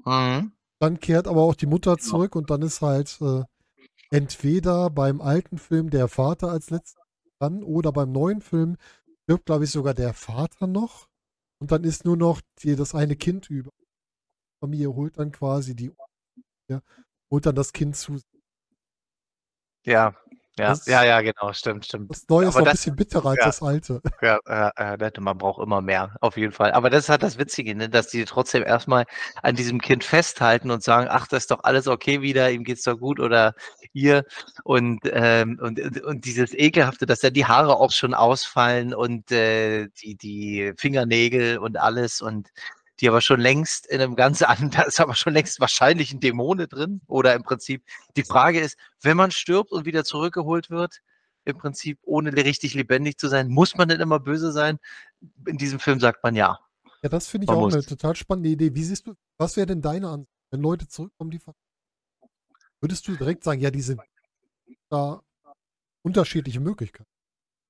[0.06, 0.52] Mhm.
[0.80, 3.44] Dann kehrt aber auch die Mutter zurück und dann ist halt äh,
[4.12, 7.02] entweder beim alten Film der Vater als letzter
[7.40, 8.78] dran oder beim neuen Film
[9.24, 11.08] stirbt, glaube ich, sogar der Vater noch.
[11.60, 13.72] Und dann ist nur noch die, das eine Kind über.
[14.66, 15.92] Familie holt dann quasi die,
[16.68, 16.82] ja,
[17.30, 18.20] holt dann das Kind zu.
[19.86, 20.16] Ja.
[20.58, 22.10] Ja, Das- ja, ja, genau, stimmt, stimmt.
[22.10, 23.46] Das neue ist noch ein bisschen bitterer als ja.
[23.46, 24.02] das alte.
[24.22, 26.72] Ja, ja, ja, das- man braucht immer mehr, auf jeden Fall.
[26.72, 27.90] Aber das ist halt das Witzige, ne?
[27.90, 29.04] dass die trotzdem erstmal
[29.44, 32.84] an diesem Kind festhalten und sagen, ach, das ist doch alles okay wieder, ihm geht's
[32.84, 33.54] doch gut oder
[33.92, 34.24] ihr.
[34.64, 39.90] Und, ähm, und, und- dieses Ekelhafte, dass ja die Haare auch schon ausfallen und äh,
[40.02, 42.22] die, die Fingernägel und alles.
[42.22, 42.48] Und
[43.00, 46.20] die aber schon längst in einem ganz anderen, da ist aber schon längst wahrscheinlich ein
[46.20, 47.02] Dämone drin.
[47.08, 47.84] Oder im Prinzip,
[48.16, 51.02] die Frage ist, wenn man stirbt und wieder zurückgeholt wird,
[51.46, 54.80] im Prinzip ohne richtig lebendig zu sein, muss man denn immer böse sein?
[55.46, 56.60] In diesem Film sagt man ja.
[57.04, 57.74] Ja, das finde ich Man auch muss.
[57.76, 58.74] eine total spannende Idee.
[58.74, 61.40] Wie siehst du, was wäre denn deine Ansicht, wenn Leute zurückkommen, die
[62.82, 64.02] Würdest du direkt sagen, ja, die sind
[64.90, 65.22] da
[66.02, 67.10] unterschiedliche Möglichkeiten?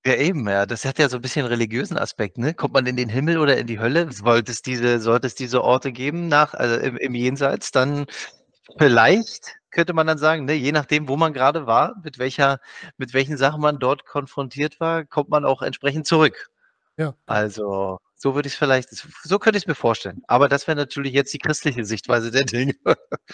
[0.05, 0.65] Ja, eben, ja.
[0.67, 2.53] Das hat ja so ein bisschen religiösen Aspekt, ne?
[2.53, 4.11] Kommt man in den Himmel oder in die Hölle?
[4.11, 8.05] Sollte es diese, sollte es diese Orte geben nach, also im, im Jenseits, dann
[8.77, 12.59] vielleicht könnte man dann sagen, ne, je nachdem, wo man gerade war, mit welcher,
[12.97, 16.49] mit welchen Sachen man dort konfrontiert war, kommt man auch entsprechend zurück.
[16.97, 17.15] Ja.
[17.25, 18.89] Also, so würde ich es vielleicht,
[19.23, 20.21] so könnte ich es mir vorstellen.
[20.27, 22.75] Aber das wäre natürlich jetzt die christliche Sichtweise der Dinge.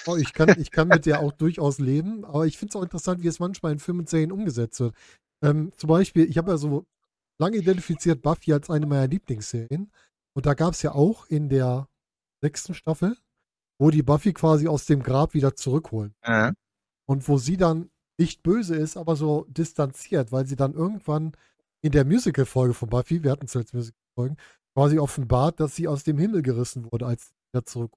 [0.08, 2.84] Oh, ich, kann, ich kann mit der auch durchaus leben, aber ich finde es auch
[2.84, 4.96] interessant, wie es manchmal in Filmen und Serien umgesetzt wird.
[5.42, 6.86] Ähm, zum Beispiel, ich habe ja so
[7.40, 9.92] lange identifiziert Buffy als eine meiner Lieblingsserien.
[10.34, 11.88] Und da gab es ja auch in der
[12.42, 13.18] sechsten Staffel,
[13.80, 16.14] wo die Buffy quasi aus dem Grab wieder zurückholen.
[16.26, 16.54] Ja.
[17.08, 21.34] Und wo sie dann nicht böse ist, aber so distanziert, weil sie dann irgendwann
[21.82, 24.38] in der Musical-Folge von Buffy, wir hatten es als Musical-Folgen,
[24.76, 27.92] quasi offenbart, dass sie aus dem Himmel gerissen wurde, als sie wieder zurück,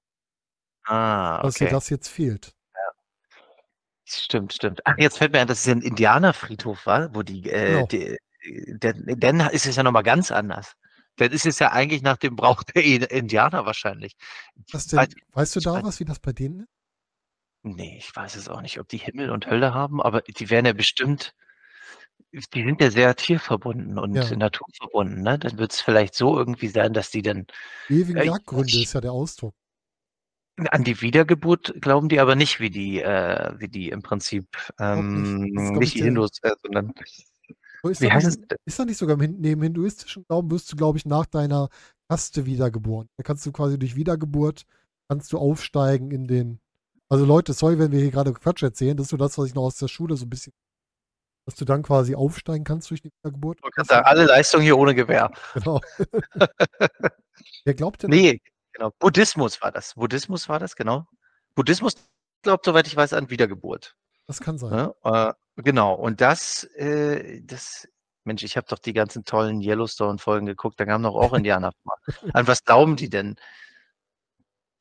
[0.87, 1.73] Ah, dass ihr okay.
[1.73, 2.55] das jetzt fehlt.
[4.07, 4.81] Stimmt, stimmt.
[4.85, 7.87] Ach, jetzt fällt mir ein, dass es ein Indianerfriedhof war, wo die, äh, Genau.
[7.87, 8.17] die
[8.77, 10.73] dann ist es ja nochmal ganz anders.
[11.15, 14.15] Dann ist es ja eigentlich nach dem Brauch der Indianer wahrscheinlich.
[14.55, 16.67] Denn, Weiß- weißt du da was, wie das bei denen ist?
[17.63, 20.67] Nee, ich weiß es auch nicht, ob die Himmel und Hölle haben, aber die werden
[20.67, 21.33] ja bestimmt,
[22.31, 24.35] die sind ja sehr tierverbunden und Ja.
[24.35, 25.39] naturverbunden, ne?
[25.39, 27.47] Dann wird es vielleicht so irgendwie sein, dass die dann
[27.89, 29.55] Ewigen Äh, Jagdgründe ist ja der Ausdruck.
[30.71, 34.73] An die Wiedergeburt glauben die aber nicht, wie die, äh, wie die im Prinzip, nicht.
[34.79, 36.93] ähm, Das nicht ich, die Hindus, äh, sondern
[37.83, 38.57] So Ist wie da heißt nicht, es?
[38.65, 41.69] ist da nicht sogar neben hinduistischen Glauben wirst du, glaube ich, nach deiner
[42.09, 43.09] Kaste wiedergeboren.
[43.17, 44.63] Da kannst du quasi durch Wiedergeburt,
[45.09, 46.59] kannst du aufsteigen in den.
[47.09, 49.55] Also Leute, sorry, wenn wir hier gerade Quatsch erzählen, das ist so das, was ich
[49.55, 50.53] noch aus der Schule so ein bisschen.
[51.45, 53.59] Dass du dann quasi aufsteigen kannst durch die Wiedergeburt.
[53.63, 55.31] Ich kann sagen, alle Leistungen hier ohne Gewehr.
[55.53, 55.79] Genau.
[57.65, 58.09] Wer glaubt denn?
[58.09, 58.41] Nee,
[58.75, 58.91] genau.
[58.99, 59.95] Buddhismus war das.
[59.95, 61.07] Buddhismus war das, genau.
[61.55, 61.95] Buddhismus
[62.43, 63.95] glaubt, soweit ich weiß, an Wiedergeburt.
[64.27, 64.71] Das kann sein.
[64.71, 64.95] Ne?
[65.03, 65.93] Äh, genau.
[65.93, 67.87] Und das, äh, das,
[68.23, 71.97] Mensch, ich habe doch die ganzen tollen Yellowstone-Folgen geguckt, da kamen doch auch Indianer vor.
[72.33, 73.35] An was glauben die denn?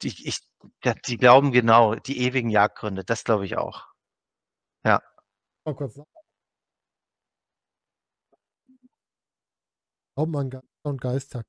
[0.03, 0.41] Die, ich,
[0.83, 3.87] ja, die glauben genau, die ewigen Jagdgründe, das glaube ich auch.
[5.65, 6.05] Mal kurz nach.
[10.15, 11.47] Glauben an Geister und Geisttag.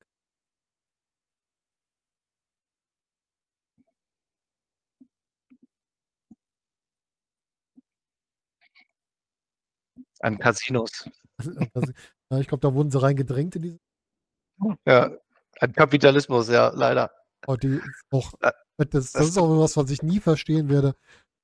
[10.26, 11.08] An Casinos.
[12.40, 13.80] Ich glaube, da wurden sie reingedrängt in diese.
[14.88, 15.12] Ja,
[15.60, 17.12] an Kapitalismus, ja, leider.
[17.46, 17.80] Oh, die
[18.12, 18.52] auch, Äh,
[18.90, 20.96] das, das ist auch was, was ich nie verstehen werde,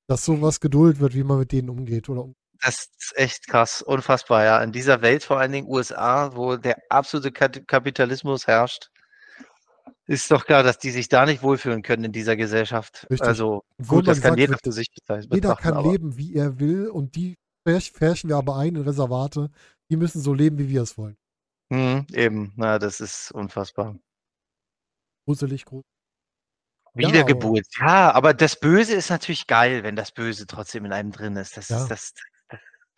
[0.08, 2.08] dass sowas geduld wird, wie man mit denen umgeht.
[2.08, 4.62] Oder um- Das ist echt krass, unfassbar, ja.
[4.62, 8.90] In dieser Welt, vor allen Dingen USA, wo der absolute Kapitalismus herrscht,
[10.06, 13.06] ist doch klar, dass die sich da nicht wohlfühlen können in dieser Gesellschaft.
[13.08, 13.28] Richtig.
[13.28, 15.32] Also gut, das kann jeder wird, für sich betrachten.
[15.32, 19.50] jeder kann leben, wie er will, und die färchen wir aber ein in Reservate.
[19.90, 21.16] Die müssen so leben, wie wir es wollen.
[21.72, 23.96] Hm, eben, na, das ist unfassbar.
[25.26, 25.86] Gruselig, gruselig.
[26.94, 31.36] Wiedergeburt, ja, aber das Böse ist natürlich geil, wenn das Böse trotzdem in einem drin
[31.36, 31.56] ist.
[31.56, 31.86] Das, Ja.
[31.86, 32.12] das,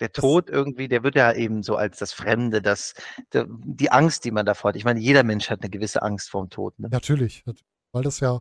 [0.00, 2.94] der Tod irgendwie, der wird ja eben so als das Fremde, das,
[3.32, 4.76] der, die Angst, die man davor hat.
[4.76, 6.88] Ich meine, jeder Mensch hat eine gewisse Angst vorm Tod, ne?
[6.90, 7.44] Natürlich.
[7.92, 8.40] Weil das ja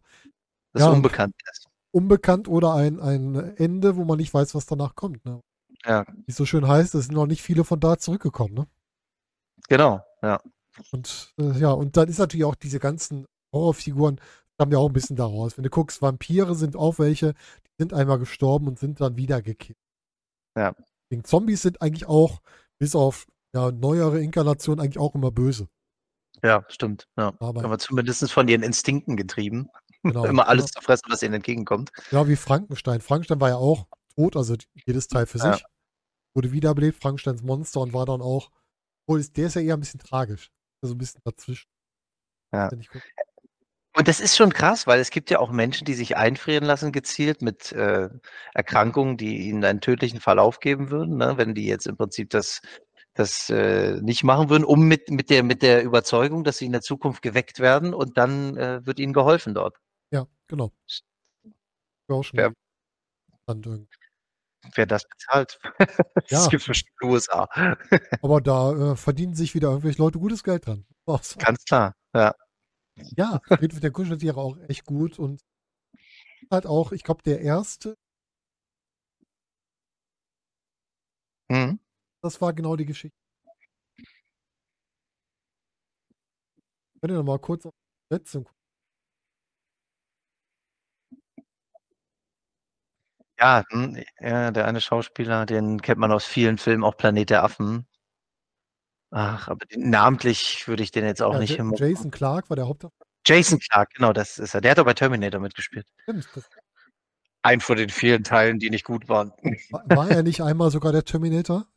[0.73, 1.67] das ja, unbekannt ist.
[1.91, 5.23] unbekannt oder ein, ein Ende, wo man nicht weiß, was danach kommt.
[5.23, 5.39] Ne?
[5.85, 8.53] Ja, Wie es so schön heißt, es sind noch nicht viele von da zurückgekommen.
[8.53, 8.67] Ne?
[9.69, 10.39] genau, ja.
[10.91, 14.19] Und äh, ja, und dann ist natürlich auch diese ganzen Horrorfiguren,
[14.55, 15.57] stammen ja auch ein bisschen daraus.
[15.57, 19.77] Wenn du guckst, Vampire sind auch welche, die sind einmal gestorben und sind dann wiedergekehrt.
[20.57, 20.73] Ja.
[21.09, 22.41] Deswegen Zombies sind eigentlich auch,
[22.79, 25.67] bis auf ja, neuere Inkarnationen, eigentlich auch immer böse.
[26.43, 27.07] Ja, stimmt.
[27.17, 27.33] Ja.
[27.39, 29.69] Aber Aber zumindest von ihren Instinkten getrieben.
[30.01, 31.91] genau, Immer alles Genau, zu fressen, was ihnen entgegenkommt.
[32.11, 32.99] ja, wie Frankenstein.
[33.01, 35.53] Frankenstein war ja auch tot, also jedes Teil für Ja.
[35.53, 35.63] sich.
[36.35, 38.49] Wurde wiederbelebt, Frankensteins Monster und war dann auch,
[39.05, 40.51] obwohl ist, der ist ja eher ein bisschen tragisch.
[40.81, 41.69] Also ein bisschen dazwischen.
[42.53, 42.69] Ja.
[43.95, 46.91] Und das ist schon krass, weil es gibt ja auch Menschen, die sich einfrieren lassen
[46.91, 48.09] gezielt mit äh,
[48.53, 51.33] Erkrankungen, die ihnen einen tödlichen Verlauf geben würden, ne?
[51.37, 52.61] wenn die jetzt im Prinzip das,
[53.13, 56.71] das äh, nicht machen würden, um mit, mit, der, mit der Überzeugung, dass sie in
[56.71, 59.77] der Zukunft geweckt werden und dann äh, wird ihnen geholfen dort.
[60.11, 60.71] Ja, genau.
[62.07, 64.02] War auch schon irgendwie.
[64.75, 65.59] Wer das bezahlt.
[66.29, 66.39] Ja.
[66.39, 67.47] Das gibt bestimmt in den USA.
[68.21, 70.85] Aber da äh, verdienen sich wieder irgendwelche Leute gutes Geld dran.
[71.21, 71.37] So.
[71.37, 71.93] Ganz klar.
[72.15, 72.33] Ja.
[73.17, 75.41] Ja, der Kuscheltiere auch echt gut und
[76.51, 77.95] halt auch, ich glaube, der erste,
[81.49, 81.79] Mhm.
[82.21, 83.17] das war genau die Geschichte.
[86.99, 88.62] Könnt ihr noch mal kurz auf die Besetzung gucken?
[93.43, 97.43] Ja, hm, ja, der eine Schauspieler, den kennt man aus vielen Filmen, auch Planet der
[97.43, 97.85] Affen.
[99.11, 101.91] Ach, aber den namentlich würde ich den jetzt auch Ja, nicht hinbekommen.
[101.91, 103.05] Jason Clark war der Hauptdarsteller.
[103.27, 104.61] Jason Clarke, genau, das ist er.
[104.61, 105.85] Der hat auch bei Terminator mitgespielt.
[106.03, 106.49] Stimmt, das-
[107.41, 109.33] Ein von den vielen Teilen, die nicht gut waren.
[109.71, 111.67] War, war er nicht einmal sogar der Terminator?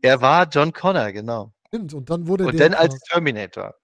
[0.00, 1.52] Er war John Connor, genau.
[1.68, 2.70] Stimmt, und dann wurde Und der.
[2.70, 3.74] dann als Terminator.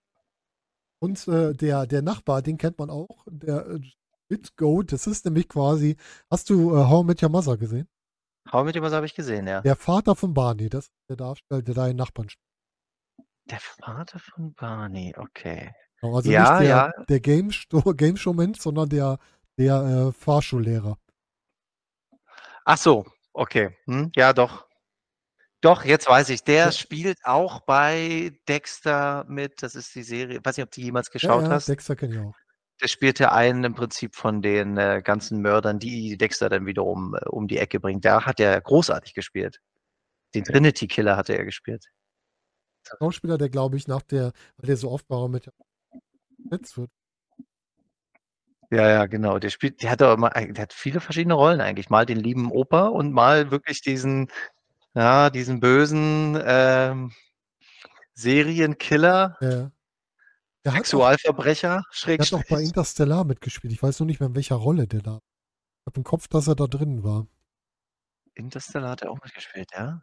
[0.98, 3.81] und äh, der, der Nachbar, den kennt man auch, der äh,
[4.33, 5.97] Bitgoat, das ist nämlich quasi.
[6.31, 7.87] Hast du äh, How Met Your Mother gesehen?
[8.51, 9.61] How mit was habe ich gesehen, ja.
[9.61, 12.49] Der Vater von Barney, das ist der Darsteller, der deinen Nachbarn spielt.
[13.51, 15.73] Der Vater von Barney, okay.
[16.01, 16.92] Also Ja, nicht der, ja.
[17.09, 19.18] der Game, Show, Game Show Mensch, sondern der,
[19.59, 20.97] der äh, Fahrschullehrer.
[22.64, 23.77] Ach so, okay.
[23.87, 24.66] Hm, ja, doch.
[25.61, 26.42] Doch, jetzt weiß ich.
[26.42, 26.73] Der Ja.
[26.73, 29.62] spielt auch bei Dexter mit.
[29.62, 30.40] Das ist die Serie.
[30.42, 31.68] Weiß nicht, ob du die jemals Ja, geschaut ja, hast.
[31.68, 32.35] Dexter kenne ich auch.
[32.80, 37.28] Der spielte einen im Prinzip von den äh, ganzen Mördern, die Dexter dann wiederum äh,
[37.28, 38.04] um die Ecke bringt.
[38.04, 39.61] Da hat er großartig gespielt.
[40.35, 41.87] Den Trinity Killer hatte er gespielt.
[42.85, 45.48] Schauspieler, der glaube ich nach der, weil der so oft war mit
[46.50, 46.90] jetzt wird.
[48.70, 49.38] Ja, ja, genau.
[49.38, 51.90] Der spielt, der hat aber mal, der hat viele verschiedene Rollen eigentlich.
[51.90, 54.28] Mal den lieben Opa und mal wirklich diesen,
[54.94, 57.12] ja, diesen bösen ähm,
[58.14, 59.82] Serienkiller, Äh,
[60.64, 63.72] der, auch, Sexualverbrecher, der hat auch bei Interstellar mitgespielt.
[63.72, 65.16] Ich weiß nur nicht mehr, in welcher Rolle der da.
[65.16, 67.27] Ich habe im Kopf, dass er da drin war.
[68.35, 70.03] Interstellar hat er auch mitgespielt, ja?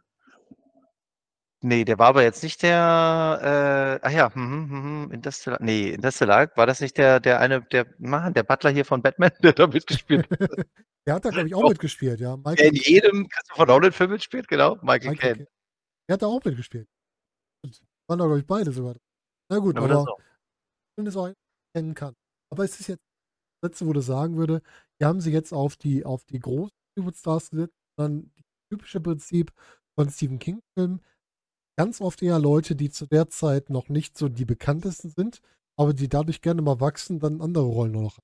[1.62, 6.48] Nee, der war aber jetzt nicht der, äh, ach ja, mhm, mhm, Interstellar, nee, Interstellar,
[6.56, 9.66] war das nicht der, der eine, der, Mann, der Butler hier von Batman, der da
[9.66, 10.38] mitgespielt hat?
[11.06, 11.68] der hat da, glaube ich, auch Doch.
[11.70, 12.36] mitgespielt, ja.
[12.36, 15.46] Der Michael, in jedem Christopher Nolan-Film mitspielt, genau, Michael Caine.
[16.08, 16.88] Der hat da auch mitgespielt.
[17.62, 18.96] Und waren da, glaube ich, beide sogar.
[19.50, 20.16] Na gut, Oder aber
[21.00, 21.04] so.
[21.04, 21.34] wenn es auch einen
[21.74, 22.14] kennen kann.
[22.52, 23.02] Aber es ist jetzt
[23.64, 24.62] letzte, wo du sagen würde,
[25.00, 29.52] die haben sie jetzt auf die, auf die großen Hollywood-Stars gesetzt, dann das typische Prinzip
[29.98, 31.02] von Stephen King-Filmen.
[31.78, 35.40] Ganz oft eher Leute, die zu der Zeit noch nicht so die bekanntesten sind,
[35.78, 38.18] aber die dadurch gerne mal wachsen, dann andere Rollen nur noch.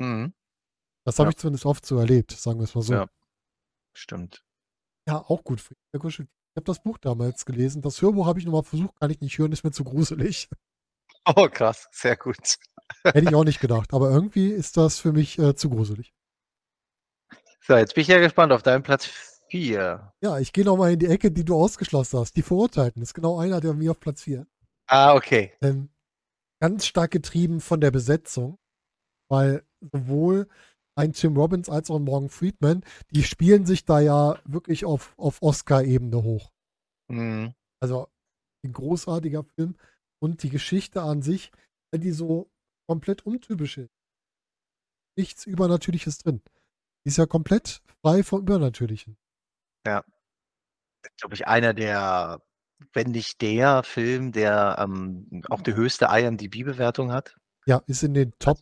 [0.00, 0.34] Mhm,
[1.06, 1.30] Das habe Ja.
[1.30, 2.92] ich zumindest oft so erlebt, sagen wir es mal so.
[2.92, 3.08] Ja.
[3.96, 4.44] stimmt.
[5.08, 5.60] Ja, auch gut.
[5.92, 7.80] Ich habe das Buch damals gelesen.
[7.82, 10.48] Das Hörbuch habe ich nochmal versucht, kann ich nicht hören, ist mir zu gruselig.
[11.36, 12.56] Oh, krass, sehr gut.
[13.04, 13.92] Hätte ich auch nicht gedacht.
[13.92, 16.14] Aber irgendwie ist das für mich äh, zu gruselig.
[17.60, 19.06] So, jetzt bin ich ja gespannt auf deinen Platz
[19.50, 20.12] 4.
[20.22, 22.36] Ja, ich gehe nochmal in die Ecke, die du ausgeschlossen hast.
[22.36, 23.00] Die Verurteilten.
[23.00, 24.46] Das ist genau einer, der mir auf Platz 4.
[24.86, 25.52] Ah, okay.
[25.60, 25.90] Ähm,
[26.60, 28.58] ganz stark getrieben von der Besetzung,
[29.30, 29.62] weil
[29.92, 30.48] sowohl
[30.96, 35.14] ein Tim Robbins als auch ein Morgan Friedman, die spielen sich da ja wirklich auf,
[35.18, 36.50] auf Oscar-Ebene hoch.
[37.08, 37.54] Mhm.
[37.80, 38.08] Also
[38.64, 39.76] ein großartiger Film
[40.20, 41.50] und die Geschichte an sich,
[41.90, 42.50] weil die so
[42.86, 43.90] komplett untypisch ist.
[45.16, 46.42] Nichts Übernatürliches drin.
[47.04, 49.16] Die ist ja komplett frei vom Übernatürlichen.
[49.84, 52.42] glaube ich, einer der,
[52.92, 57.36] wenn nicht der Film, der ähm, auch die höchste IMDb-Bewertung hat.
[57.66, 58.58] Ja, ist in den Top,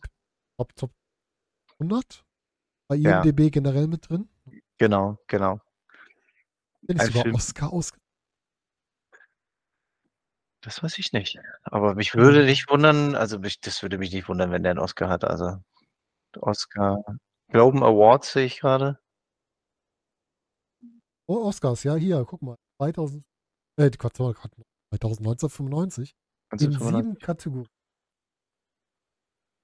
[0.57, 0.91] Top, Top
[1.79, 2.25] 100
[2.89, 3.21] bei Ja.
[3.21, 4.29] IMDb generell mit drin.
[4.77, 5.59] Genau, genau.
[6.81, 7.35] Ich Ein sogar Film.
[7.35, 7.91] Oscar aus.
[10.61, 11.39] Das weiß ich nicht.
[11.63, 14.79] Aber mich würde nicht wundern, also mich, das würde mich nicht wundern, wenn der einen
[14.79, 15.23] Oscar hat.
[15.23, 15.57] Also
[16.39, 17.03] Oscar,
[17.49, 18.99] Globen Awards sehe ich gerade.
[21.27, 22.55] Oh, Oscars, ja, hier, guck mal.
[22.81, 23.23] 2000,
[23.79, 24.61] äh, Quatsch, Quatsch,
[24.93, 26.15] 2019, 95.
[26.51, 27.03] In 1995.
[27.03, 27.67] sieben Kategorien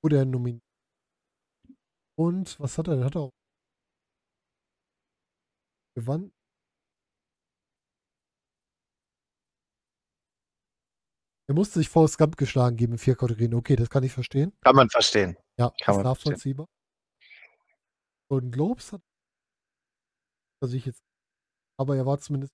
[0.04, 0.62] wurde er nominiert.
[2.18, 3.06] Und was hat er denn?
[3.06, 3.32] Hat er auch
[5.96, 6.32] gewann?
[11.48, 13.54] Er musste sich Forrest Gump geschlagen geben in vier Kategorien.
[13.54, 14.54] Okay, das kann ich verstehen.
[14.62, 15.36] Kann man verstehen.
[15.58, 16.04] Ja, Kann ist verstehen.
[16.04, 16.68] nachvollziehbar.
[18.30, 19.02] Golden Globes hat
[20.62, 21.04] also ich jetzt,
[21.78, 22.54] aber er war zumindest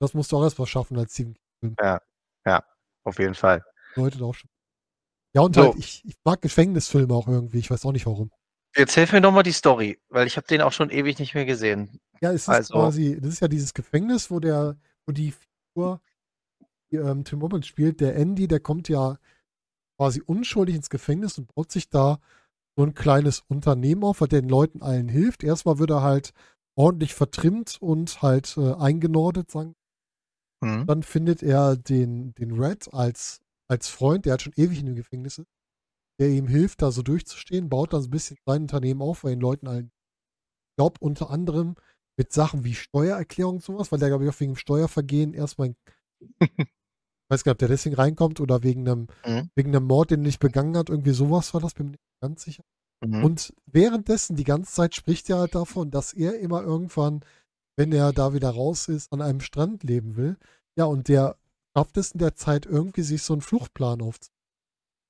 [0.00, 1.76] das musst du auch erst was schaffen als Stephen King.
[3.04, 3.62] Auf jeden Fall.
[3.96, 4.48] Leute auch schon.
[5.34, 5.62] Ja, und So.
[5.64, 7.58] halt, ich, ich mag Gefängnisfilme auch irgendwie.
[7.58, 8.30] Ich weiß auch nicht warum.
[8.76, 11.44] Jetzt hilf mir nochmal die Story, weil ich habe den auch schon ewig nicht mehr
[11.46, 12.00] gesehen.
[12.20, 16.00] Ja, es ist Also- quasi, das ist ja dieses Gefängnis, wo der, wo die Figur,
[16.92, 19.18] ähm, Tim Robbins spielt, der Andy, der kommt ja
[19.98, 22.20] quasi unschuldig ins Gefängnis und baut sich da
[22.76, 25.42] so ein kleines Unternehmen auf, was den Leuten allen hilft.
[25.42, 26.32] Erstmal wird er halt
[26.76, 29.74] ordentlich vertrimmt und halt äh, eingenordet, sagen.
[30.64, 30.86] Hm.
[30.86, 34.96] Dann findet er den, den Red als als Freund, der halt schon ewig in dem
[34.96, 35.48] Gefängnis ist,
[36.18, 39.32] der ihm hilft, da so durchzustehen, baut dann so ein bisschen sein Unternehmen auf, weil
[39.32, 39.92] den Leuten allen
[40.76, 41.74] glaubt, unter anderem
[42.16, 45.74] mit Sachen wie Steuererklärung und sowas, weil der, glaube ich, auch wegen dem Steuervergehen erstmal,
[47.30, 49.50] weiß gar nicht, ob der deswegen reinkommt oder wegen einem, Mhm.
[49.54, 52.20] wegen einem Mord, den er nicht begangen hat, irgendwie sowas war das, bin mir nicht
[52.22, 52.64] ganz sicher.
[53.04, 53.24] Mhm.
[53.24, 57.24] Und währenddessen, die ganze Zeit spricht er halt davon, dass er immer irgendwann,
[57.76, 60.36] wenn er da wieder raus ist, an einem Strand leben will.
[60.76, 61.36] Ja, und der
[61.76, 64.34] schafft es in der Zeit irgendwie, sich so einen Fluchtplan aufzubauen.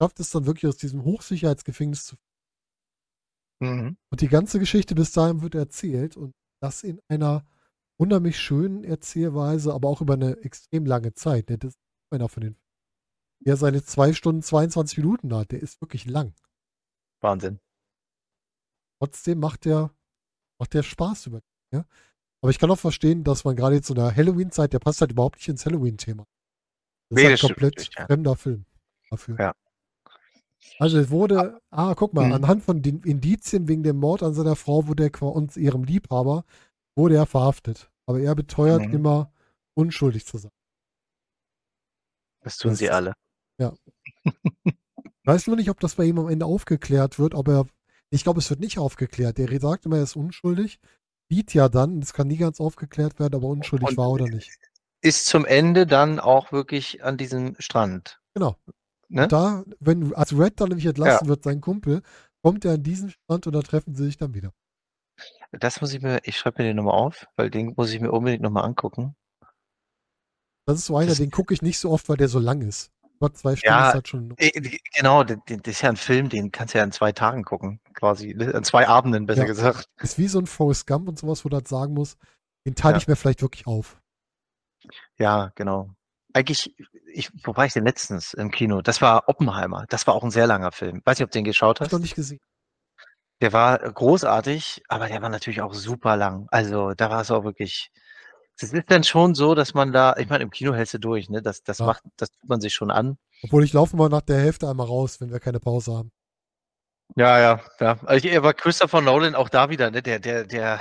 [0.00, 2.16] Schafft es dann wirklich aus diesem Hochsicherheitsgefängnis zu.
[3.60, 3.96] Mhm.
[4.10, 7.44] Und die ganze Geschichte bis dahin wird erzählt und das in einer
[7.98, 11.50] unheimlich schönen Erzählweise, aber auch über eine extrem lange Zeit.
[11.50, 11.58] Ne?
[11.58, 11.78] Das ist
[12.10, 12.56] einer von den.
[13.40, 16.34] Der seine zwei Stunden 22 Minuten hat, der ist wirklich lang.
[17.20, 17.58] Wahnsinn.
[19.00, 19.90] trotzdem macht der,
[20.58, 21.40] macht der Spaß über
[21.72, 21.84] ja?
[22.40, 25.00] Aber ich kann auch verstehen, dass man gerade jetzt so in der Halloween-Zeit, der passt
[25.00, 26.24] halt überhaupt nicht ins Halloween-Thema.
[27.10, 28.06] Das Nee, ist halt stimmt komplett ja.
[28.06, 28.64] fremder Film
[29.10, 29.36] dafür.
[29.38, 29.54] Ja.
[30.78, 32.32] Also es wurde, ah, guck mal, Mhm.
[32.34, 36.44] anhand von den Indizien wegen dem Mord an seiner Frau wurde er und ihrem Liebhaber,
[36.96, 37.90] wurde er verhaftet.
[38.06, 38.94] Aber er beteuert Mhm.
[38.94, 39.32] immer,
[39.74, 40.52] unschuldig zu sein.
[42.48, 43.12] Das tun Das- sie alle.
[43.58, 43.66] Ich
[45.24, 47.66] weiß nur nicht, ob das bei ihm am Ende aufgeklärt wird, aber
[48.08, 49.36] ich glaube, es wird nicht aufgeklärt.
[49.36, 50.78] Der sagt immer, er ist unschuldig.
[51.28, 54.50] Sieht ja dann, es kann nie ganz aufgeklärt werden, aber unschuldig Und- war oder nicht.
[55.02, 58.18] Ist zum Ende dann auch wirklich an diesem Strand.
[58.34, 58.56] Genau.
[59.08, 59.28] Ne?
[59.28, 62.00] Da, wenn als Red dann nämlich entlassen wird, sein Kumpel,
[62.42, 64.52] kommt er an diesen Strand und da treffen sie sich dann wieder.
[65.52, 68.10] Das muss ich mir, ich schreibe mir den nochmal auf, weil den muss ich mir
[68.10, 69.14] unbedingt nochmal angucken.
[70.68, 72.60] Das ist so einer, Das- den gucke ich nicht so oft, weil der so lang
[72.60, 72.90] ist.
[73.20, 74.34] Aber zwei Stunden Ja, ist halt schon.
[74.36, 77.42] Äh, Genau, das das ist ja ein Film, den kannst du ja in zwei Tagen
[77.42, 78.30] gucken, quasi.
[78.30, 79.46] In zwei Abenden, besser Ja.
[79.46, 79.88] gesagt.
[79.96, 82.16] Ist wie so ein Forrest Gump und sowas, wo du halt sagen muss,
[82.66, 82.98] den teile Ja.
[82.98, 83.98] ich mir vielleicht wirklich auf.
[85.18, 85.90] Ja, genau.
[86.34, 86.76] Eigentlich,
[87.12, 88.82] ich, wo war ich denn letztens im Kino?
[88.82, 89.86] Das war Oppenheimer.
[89.88, 91.00] Das war auch ein sehr langer Film.
[91.04, 91.92] Weiß nicht, ob du den geschaut Hab ich hast.
[91.98, 92.38] noch nicht gesehen.
[93.40, 96.46] Der war großartig, aber der war natürlich auch super lang.
[96.50, 97.90] Also da war es auch wirklich.
[98.60, 101.30] Es ist dann schon so, dass man da, ich meine, im Kino hältst du durch,
[101.30, 101.42] ne?
[101.42, 101.86] Das, das Ja.
[101.86, 103.16] macht, das tut man sich schon an.
[103.42, 106.10] Obwohl ich laufe mal nach der Hälfte einmal raus, wenn wir keine Pause haben.
[107.16, 107.98] Ja, ja, ja.
[108.04, 110.02] Also ich, aber Christopher Nolan auch da wieder, ne?
[110.02, 110.78] Der, der, der,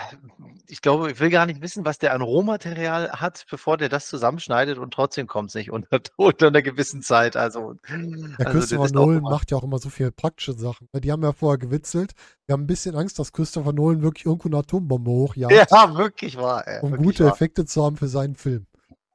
[0.67, 4.07] ich glaube, ich will gar nicht wissen, was der an Rohmaterial hat, bevor der das
[4.07, 7.37] zusammenschneidet und trotzdem kommt es nicht unter, unter einer gewissen Zeit.
[7.37, 10.89] Also, Ja, also Christopher Nolan macht ja auch immer so viele praktische Sachen.
[10.93, 12.11] Die haben ja vorher gewitzelt.
[12.45, 16.37] Wir haben ein bisschen Angst, dass Christopher Nolan wirklich irgendwo eine Atombombe hochjagt, Ja, wirklich
[16.37, 16.67] wahr.
[16.67, 17.33] Ey, um wirklich gute wahr.
[17.33, 18.67] Effekte zu haben für seinen Film.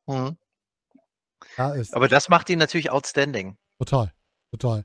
[0.07, 0.37] Mhm.
[1.57, 3.57] Ja, ist Aber das macht ihn natürlich outstanding.
[3.79, 4.12] total,
[4.51, 4.85] total.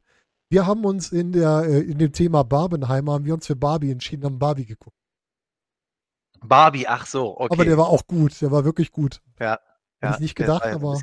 [0.50, 3.92] Wir haben uns in der äh, in dem Thema Barbenheimer haben wir uns für Barbie
[3.92, 4.96] entschieden, haben Barbie geguckt.
[6.40, 7.54] Barbie, ach so, okay.
[7.54, 9.22] Aber der war auch gut, der war wirklich gut.
[9.40, 9.60] ja,
[10.00, 11.02] hätte ich nicht gedacht, ja aber-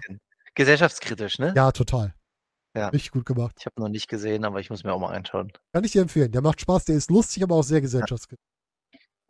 [0.55, 1.53] Gesellschaftskritisch, ne?
[1.57, 2.15] Ja, total.
[2.77, 2.89] Ja.
[2.89, 3.57] Richtig gut gemacht.
[3.59, 5.53] Ich habe noch nicht gesehen, aber ich muss mir auch mal anschauen.
[5.73, 6.31] Kann ich dir empfehlen.
[6.31, 8.45] Der macht Spaß, der ist lustig, aber auch sehr gesellschaftskritisch.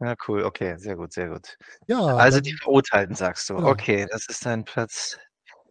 [0.00, 1.57] Ja, cool, okay, sehr gut, sehr gut.
[1.87, 3.57] Ja, also dann- die Verurteilten, sagst du.
[3.57, 3.70] Genau.
[3.70, 5.18] Okay, das ist dein Platz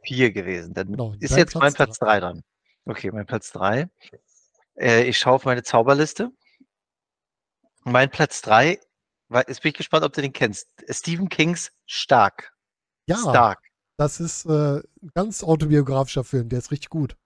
[0.03, 0.73] 4 gewesen.
[0.73, 2.41] Dann Genau, ist jetzt mein Platz Platz 3 dran.
[2.85, 3.89] Okay, mein Platz 3.
[4.77, 6.31] Äh, ich schaue auf meine Zauberliste.
[7.83, 8.79] Mein Platz 3,
[9.47, 10.69] jetzt bin ich gespannt, ob du den kennst.
[10.89, 12.53] Stephen Kings Stark.
[13.07, 13.59] ja Stark.
[13.97, 17.17] das ist äh, ein ganz autobiografischer Film, der ist richtig gut.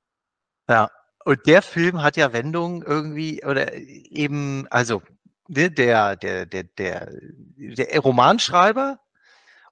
[0.68, 0.90] Ja.
[1.26, 5.02] Und der Film hat ja Wendungen irgendwie, oder eben, also
[5.48, 7.12] ne, der, der, der, der,
[7.58, 9.00] der Romanschreiber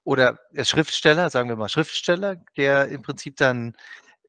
[0.04, 3.74] oder der Schriftsteller, sagen wir mal Schriftsteller, der im Prinzip dann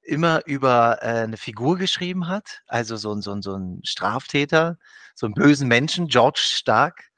[0.08, 4.78] immer über äh, eine Figur geschrieben hat, also so ein, so, so ein Straftäter,
[5.16, 7.10] so einen bösen Menschen, George Stark,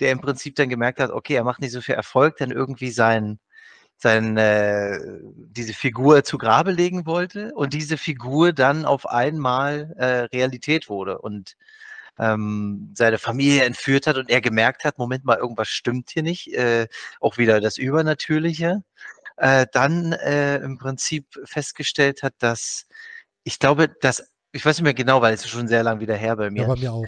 [0.00, 2.90] der im Prinzip dann gemerkt hat, okay, er macht nicht so viel Erfolg, dann irgendwie
[2.90, 3.38] sein,
[3.98, 4.98] sein, äh,
[5.48, 11.18] diese Figur zu Grabe legen wollte und diese Figur dann auf einmal äh, Realität wurde
[11.18, 11.56] und
[12.18, 16.52] ähm, seine Familie entführt hat und er gemerkt hat, Moment mal, irgendwas stimmt hier nicht,
[16.54, 16.88] äh,
[17.20, 18.82] auch wieder das Übernatürliche,
[19.36, 22.86] äh, dann äh, im Prinzip festgestellt hat, dass
[23.44, 26.16] ich glaube, dass, ich weiß nicht mehr genau, weil es ist schon sehr lang wieder
[26.16, 27.04] her bei mir, Ja, bei mir auch.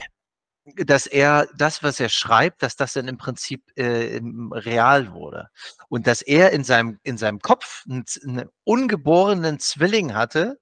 [0.76, 4.20] dass er das, was er schreibt, dass das dann im Prinzip äh,
[4.53, 5.49] real wurde.
[5.89, 10.61] Und dass er in seinem, in seinem Kopf einen, einen ungeborenen Zwilling hatte,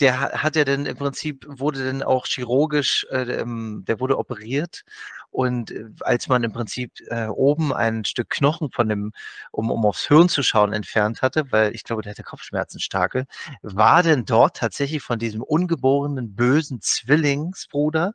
[0.00, 4.18] der ha- hat er dann im Prinzip, wurde dann auch chirurgisch, äh, ähm, der wurde
[4.18, 4.84] operiert.
[5.32, 9.12] Und äh, als man im Prinzip äh, oben ein Stück Knochen von dem,
[9.50, 13.26] um, um aufs Hirn zu schauen, entfernt hatte, weil ich glaube, der hatte Kopfschmerzen starke,
[13.62, 18.14] war denn dort tatsächlich von diesem ungeborenen bösen Zwillingsbruder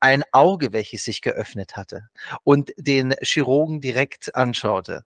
[0.00, 2.08] ein Auge, welches sich geöffnet hatte
[2.44, 5.04] und den Chirurgen direkt anschaute.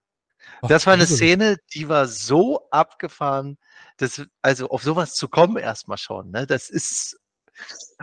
[0.62, 1.06] Ach, Das war eine.
[1.06, 3.58] Szene, die war so abgefahren,
[3.98, 6.46] Das also, auf so was zu kommen erst mal schon, ne?
[6.46, 7.18] Das ist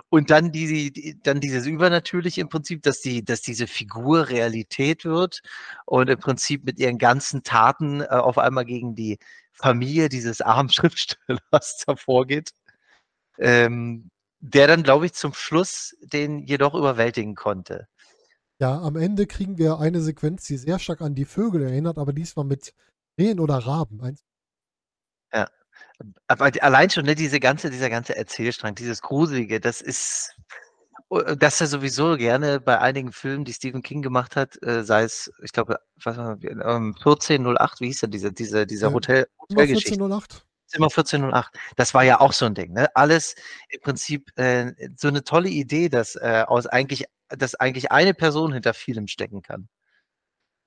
[0.10, 5.06] und dann die die dann dieses Übernatürliche im Prinzip, dass die dass diese Figur Realität
[5.06, 5.42] wird
[5.86, 9.20] und im Prinzip mit ihren ganzen Taten, äh, auf einmal gegen die
[9.54, 12.52] Familie dieses armen Schriftstellers da vorgeht,
[13.40, 17.88] ähm, der dann, glaube ich, zum Schluss den jedoch überwältigen konnte.
[18.60, 22.14] Ja, am Ende kriegen wir eine Sequenz, die sehr stark an die Vögel erinnert, aber
[22.14, 22.74] diesmal mit
[23.16, 24.02] Krähen oder Raben.
[24.02, 24.24] Eins
[25.34, 25.50] Ja.
[26.28, 30.36] Aber allein schon, ne, diese ganze dieser ganze Erzählstrang, dieses Gruselige, das ist
[31.10, 35.04] o das er sowieso gerne bei einigen Filmen, die Stephen King gemacht hat, äh, sei
[35.04, 39.28] es, ich glaube, was war ähm, 1408, wie hieß denn diese diese dieser Ja, Hotel
[39.40, 40.06] Hotelgeschichte?
[40.10, 40.48] 1408.
[40.68, 41.56] Zimmer 1408.
[41.78, 42.90] Das war ja auch so 'n Ding, ne?
[42.96, 43.36] Alles
[43.70, 48.54] im Prinzip, äh, so 'ne tolle Idee, dass, äh, aus eigentlich dass eigentlich eine Person
[48.54, 49.68] hinter vielem stecken kann.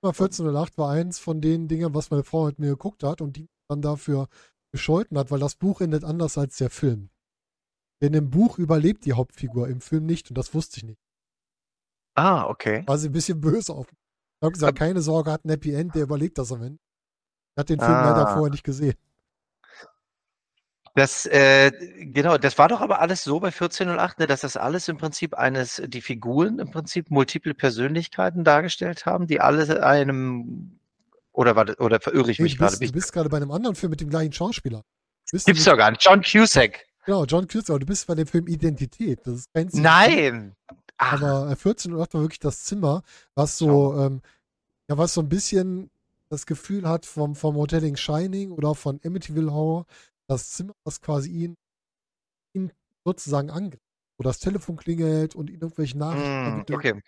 [0.02, 3.36] Zimmer 1408 war eins von den Dingern, was meine Frau mit mir geguckt hat und
[3.36, 4.28] die dann dafür
[4.72, 7.10] gescholten hat, weil das Buch endet anders als der Film.
[8.02, 10.96] Denn im Buch überlebt die Hauptfigur, im Film nicht und das wusste ich nicht.
[12.16, 12.86] Ah, okay.
[12.88, 13.86] War sie 'n bisschen böse auf.
[13.90, 16.78] Ich habe gesagt: „Keine Sorge, hat 'n Happy End, der überlebt das am Ende.“
[17.58, 18.26] Hat den Film leider Ah.
[18.28, 18.96] vorher nicht gesehen.
[20.96, 24.88] Das, äh genau, das war doch aber alles so bei 1408, ne, dass das alles
[24.88, 30.79] im Prinzip eines die Figuren im Prinzip multiple Persönlichkeiten dargestellt haben, die alle einem
[31.32, 34.00] oder warte oder verirre ich mich Bin du bist grade bei 'nem anderen Film mit
[34.00, 34.82] dem gleichen Schauspieler.
[35.30, 36.04] Bist Gibt's doch gar nicht.
[36.04, 36.86] John Cusack.
[37.06, 39.20] Genau, John Cusack, aber du bist bei dem Film Identität.
[39.26, 39.82] Das ist kein King.
[39.82, 40.56] Nein!
[40.98, 41.14] Ach.
[41.14, 43.02] Aber, äh, 1408 war wirklich das Zimmer,
[43.34, 44.20] was so, ähm
[44.90, 45.90] ja, was so 'n bisschen
[46.30, 49.86] das Gefühl hat vom vom Hotel Shining oder von Amityville Horror.
[50.28, 51.56] Das Zimmer, was quasi ihn
[52.54, 52.72] ihn
[53.04, 53.82] sozusagen angreift,
[54.18, 56.78] wo das Telefon klingelt und irgendwelche Nachrichten übermittelt.
[56.78, 57.02] okay.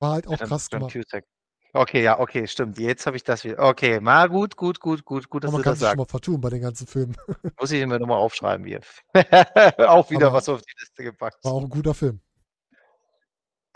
[0.00, 0.92] War halt Ja, auch dann krass John gemacht.
[0.94, 1.24] Cusack.
[1.74, 2.78] Okay, ja, okay, stimmt.
[2.78, 5.60] Jetzt habe ich das wieder okay, na gut, gut, gut, gut, gut, dass Aber man
[5.60, 5.98] du kann das sich schon sagst.
[5.98, 7.16] mal vertun bei den ganzen Filmen.
[7.60, 8.80] Muss ich mir noch mal aufschreiben hier.
[9.78, 11.44] Auch wieder Aber was auf die Liste gepackt.
[11.44, 12.22] war auch 'n guter Film.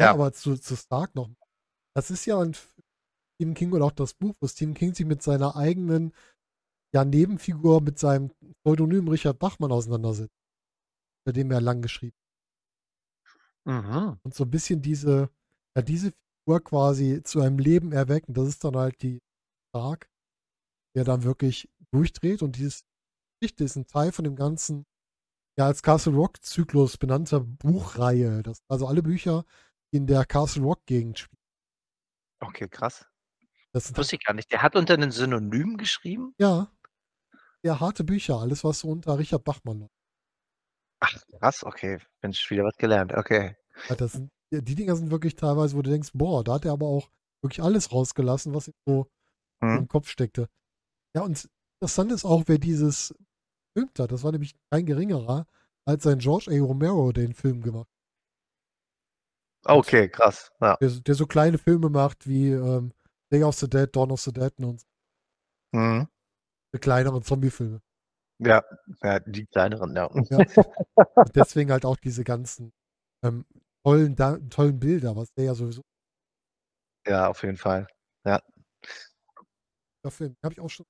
[0.00, 0.12] Ja, Ja.
[0.12, 1.30] aber zu zu Stark noch.
[1.94, 2.74] Das ist ja 'n F
[3.36, 6.12] Stephen King oder auch das Buch, wo Stephen King sich mit seiner eigenen,
[6.94, 8.32] ja, Nebenfigur, mit seinem
[8.64, 10.32] Pseudonym Richard Bachmann auseinandersetzt,
[11.26, 12.12] bei dem er lang geschrieben
[13.66, 14.16] Mhm.
[14.26, 15.30] und so 'n bisschen diese
[15.76, 16.12] ja, diese
[16.48, 18.32] Figur quasi zu einem Leben erwecken.
[18.32, 19.18] Das ist dann halt die
[19.70, 20.08] Stark,
[20.96, 22.84] der dann wirklich durchdreht und dieses
[23.40, 24.86] Geschichte ist 'n Teil von dem ganzen,
[25.58, 28.42] ja, als Castle Rock Zyklus benannter Buchreihe.
[28.42, 29.44] Das also alle Bücher,
[29.92, 31.36] die in der Castle Rock Gegend spielen.
[32.42, 33.06] Okay, krass.
[33.74, 34.50] Das Wusste ich gar nicht.
[34.52, 36.34] Der hat unter 'nem Synonym geschrieben?
[36.40, 36.70] Ja.
[37.64, 39.90] Ja, harte Bücher, alles, was so unter Richard Bachmann läuft.
[41.02, 41.98] Ach, krass, okay.
[42.22, 43.12] Mensch, wieder was gelernt.
[43.14, 43.56] Okay.
[43.88, 46.64] Ja, das sind ja, die Dinger sind wirklich teilweise, wo du denkst: „Boah, da hat
[46.64, 47.10] er aber auch
[47.42, 49.06] wirklich alles rausgelassen, was ihm so
[49.62, 49.78] Mhm.
[49.78, 50.48] im Kopf steckte.“
[51.16, 51.48] Ja, und
[51.80, 53.14] interessant ist auch, wer dieses
[53.74, 54.12] gefilmt hat.
[54.12, 55.46] Das war nämlich kein geringerer
[55.86, 56.60] als sein George A.
[56.64, 57.88] Romero, den Film gemacht
[59.66, 59.76] hat.
[59.78, 60.76] Okay, krass, ja.
[60.80, 62.92] Der so der so kleine Filme macht wie, ähm,
[63.32, 64.86] Day of the Dead, Dawn of the Dead und so.
[65.72, 66.08] Mhm.
[66.74, 67.80] Die kleineren Zombiefilme.
[68.38, 68.62] Ja,
[69.02, 70.10] ja, die kleineren, ja.
[70.30, 70.38] Ja.
[71.34, 72.72] Deswegen halt auch diese ganzen,
[73.24, 73.44] ähm,
[73.86, 75.82] tollen da tollen Bilder, was der ja sowieso
[77.06, 77.86] Ja, auf jeden Fall.
[78.24, 78.40] Ja.
[80.04, 80.84] Der Film, habe ich auch schon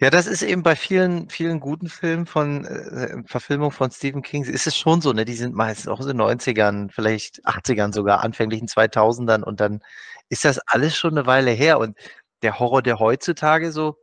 [0.00, 4.44] Ja, das ist eben bei vielen vielen guten Filmen von äh, Verfilmungen von Stephen King
[4.44, 5.24] ist es schon so, ne?
[5.24, 9.80] Die sind meistens auch in den 90ern, vielleicht 80ern sogar, anfänglichen 2000ern und dann
[10.28, 11.78] ist das alles schon 'ne Weile her.
[11.78, 11.96] Und
[12.42, 13.96] der Horror, der heutzutage so,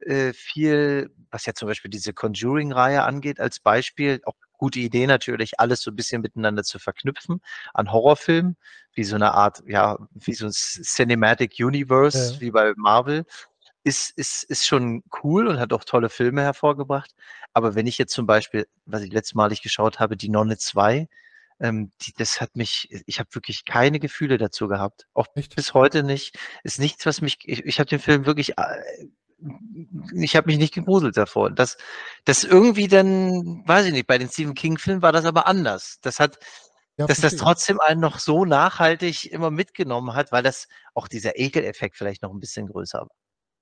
[0.00, 5.60] äh, viel was ja zum Beispiel diese Conjuring-Reihe angeht als Beispiel, auch gute Idee natürlich,
[5.60, 7.40] alles so 'n bisschen miteinander zu verknüpfen
[7.74, 8.56] an Horrorfilmen,
[8.94, 12.40] wie so 'ne Art ja, wie so 'n C Cinematic Universe ja.
[12.40, 13.24] wie bei Marvel.
[13.84, 17.12] Ist ist ist schon cool und hat auch tolle Filme hervorgebracht.
[17.54, 21.08] Aber wenn ich jetzt zum Beispiel, was ich letztmalig geschaut habe, Die Nonne 2,
[21.60, 25.06] ähm, die das hat mich ich habe wirklich keine Gefühle dazu gehabt.
[25.14, 25.56] Auch Echt?
[25.56, 26.36] bis heute nicht.
[26.64, 29.08] Ist nichts, was mich ich ich habe den Film wirklich, äh
[30.14, 31.50] ich habe mich nicht gegruselt davor.
[31.50, 31.76] Das
[32.24, 35.98] das irgendwie dann weiß ich nicht, bei den Stephen King-Filmen war das aber anders.
[36.02, 36.38] Das hat
[36.98, 41.38] Ja, dass das trotzdem einen noch so nachhaltig immer mitgenommen hat, weil das auch dieser
[41.38, 43.08] Ekeleffekt vielleicht noch 'n bisschen größer war.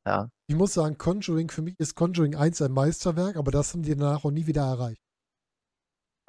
[0.07, 0.31] Ja.
[0.51, 3.97] Ich muss sagen, Conjuring für mich ist Conjuring 1 ein Meisterwerk, aber das haben die
[3.97, 4.99] danach auch nie wieder erreicht.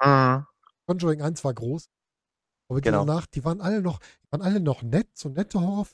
[0.04, 0.46] Mhm.
[0.88, 1.88] Conjuring 1 war groß,
[2.70, 3.06] aber die Genau.
[3.06, 5.88] danach, die waren alle noch waren alle noch nett, so nette Horror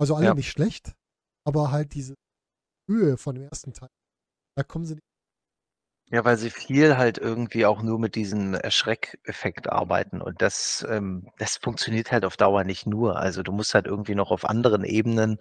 [0.00, 0.34] also alle Ja.
[0.34, 0.94] nicht schlecht,
[1.46, 2.14] aber halt diese
[2.88, 3.72] Höhe von dem 1.
[3.74, 3.90] Teil,
[4.56, 5.04] da kommen sie nicht
[6.10, 11.28] Ja, weil sie viel halt irgendwie auch nur mit diesem Erschreckeffekt arbeiten und das ähm,
[11.38, 13.16] das funktioniert halt auf Dauer nicht nur.
[13.18, 15.38] Also, du musst halt irgendwie noch auf anderen Ebenen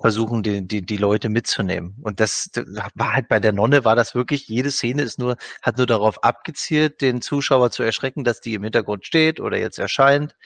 [0.00, 1.96] versuchen, die, die, die Leute mitzunehmen.
[2.02, 5.36] Und das, das war halt bei der Nonne war das wirklich, jede Szene ist nur,
[5.62, 9.78] hat nur darauf abgezielt, den Zuschauer zu erschrecken, dass die im Hintergrund steht oder jetzt
[9.78, 10.36] erscheint.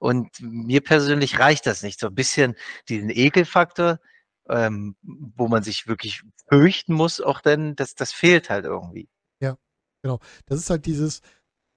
[0.00, 2.00] Und mir persönlich reicht das nicht.
[2.00, 2.56] So ein bisschen
[2.88, 4.00] diesen Ekelfaktor,
[4.48, 9.08] ähm, wo man sich wirklich fürchten muss, auch denn, das, das fehlt halt irgendwie.
[9.42, 9.56] Ja,
[10.02, 10.18] genau.
[10.46, 11.20] Das ist halt dieses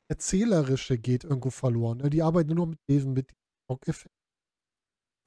[0.09, 1.99] Erzählerische geht irgendwo verloren.
[1.99, 2.09] Ne?
[2.09, 3.33] Die arbeiten nur mit diesem, mit
[3.69, 4.13] Schockeffekt.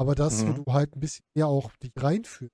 [0.00, 0.64] Aber das, wo Mhm.
[0.64, 2.52] du halt ein bisschen mehr auch dich reinfühlst.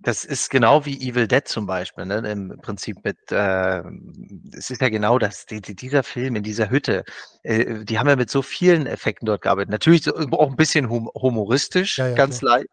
[0.00, 2.18] Das ist genau wie Evil Dead zum Beispiel, ne?
[2.30, 3.82] Im Prinzip mit, äh,
[4.56, 7.02] es ist ja genau das, die, die, dieser Film in dieser Hütte,
[7.42, 9.70] äh, die haben ja mit so vielen Effekten dort gearbeitet.
[9.70, 12.42] Natürlich auch ein bisschen hum humoristisch, Ja, ja, ganz klar.
[12.42, 12.68] leicht,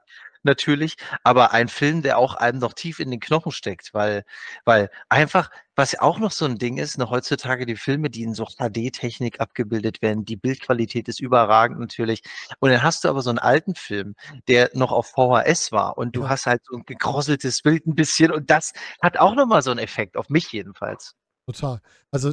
[0.45, 4.23] natürlich, aber ein Film, der auch einem noch tief in den Knochen steckt, weil,
[4.63, 8.23] weil einfach, was ja auch noch so ein Ding ist, ne, heutzutage die Filme, die
[8.23, 12.21] in so HD-Technik abgebildet werden, die Bildqualität ist überragend natürlich.
[12.59, 14.15] Und dann hast du aber so einen alten Film,
[14.47, 18.31] der noch auf VHS war und du hast halt so ein gekrosseltes Bild ein bisschen
[18.31, 21.15] und das hat auch noch mal so einen Effekt, auf mich jedenfalls.
[21.47, 21.81] Total.
[22.11, 22.31] Also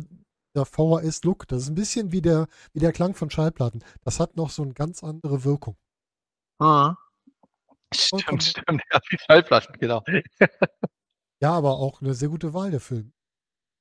[0.55, 3.83] der VHS-Look, das ist ein bisschen wie der, wie der Klang von Schallplatten.
[4.05, 5.77] Das hat noch so eine ganz andere Wirkung.
[6.61, 6.97] Mhm.
[7.93, 10.03] Stimmt, stimmt, ja, wie Schallplatten, genau.
[11.43, 13.13] Ja, aber auch eine sehr gute Wahl, der Film.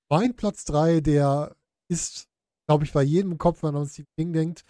[0.10, 1.56] Mein Platz 3, der
[1.90, 2.28] ist,
[2.68, 4.64] glaube ich, bei jedem im Kopf, wenn man an Stephen King denkt.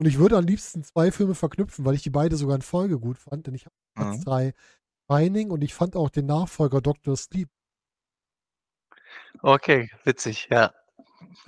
[0.00, 2.98] Und ich würde am liebsten zwei Filme verknüpfen, weil ich die beide sogar in Folge
[2.98, 3.46] gut fand.
[3.46, 4.24] Denn ich habe Platz Mhm.
[4.24, 4.54] 3
[5.10, 7.16] Shining und ich fand auch den Nachfolger Dr.
[7.16, 7.48] Sleep.
[9.42, 10.72] Okay, witzig, ja.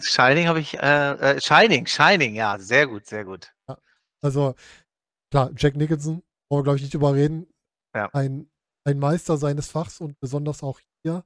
[0.01, 3.53] Shining habe ich, äh, äh, Shining, Shining, ja, sehr gut, sehr gut.
[4.23, 4.55] Also,
[5.31, 7.47] klar, Jack Nicholson, brauchen wir, glaube ich, nicht drüber reden.
[7.95, 8.09] Ja.
[8.13, 8.51] Ein,
[8.85, 11.25] ein Meister seines Fachs und besonders auch hier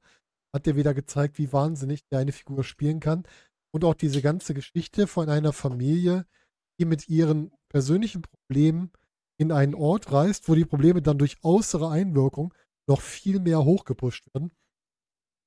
[0.55, 3.25] hat er wieder gezeigt, wie wahnsinnig der eine Figur spielen kann.
[3.75, 6.27] Und auch diese ganze Geschichte von einer Familie,
[6.81, 8.93] die mit ihren persönlichen Problemen
[9.41, 12.55] in einen Ort reist, wo die Probleme dann durch äußere Einwirkung
[12.89, 14.51] noch viel mehr hochgepusht werden.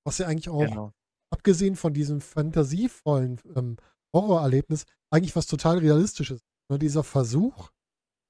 [0.05, 0.93] Was ja eigentlich auch, Genau.
[1.34, 3.78] abgesehen von diesem fantasievollen ähm,
[4.15, 6.41] Horrorerlebnis, eigentlich was total realistisches.
[6.69, 7.72] Ne, dieser Versuch,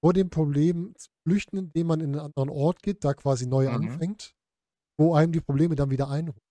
[0.01, 3.69] vor dem Problem zu flüchten, indem man in einen anderen Ort geht, da quasi neu
[3.69, 3.71] Mhm.
[3.71, 4.33] anfängt,
[4.99, 6.41] wo einem die Probleme dann wieder einholen.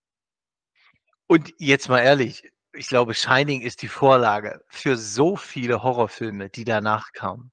[1.27, 6.65] Und jetzt mal ehrlich, ich glaube, Shining ist die Vorlage für so viele Horrorfilme, die
[6.65, 7.53] danach kamen.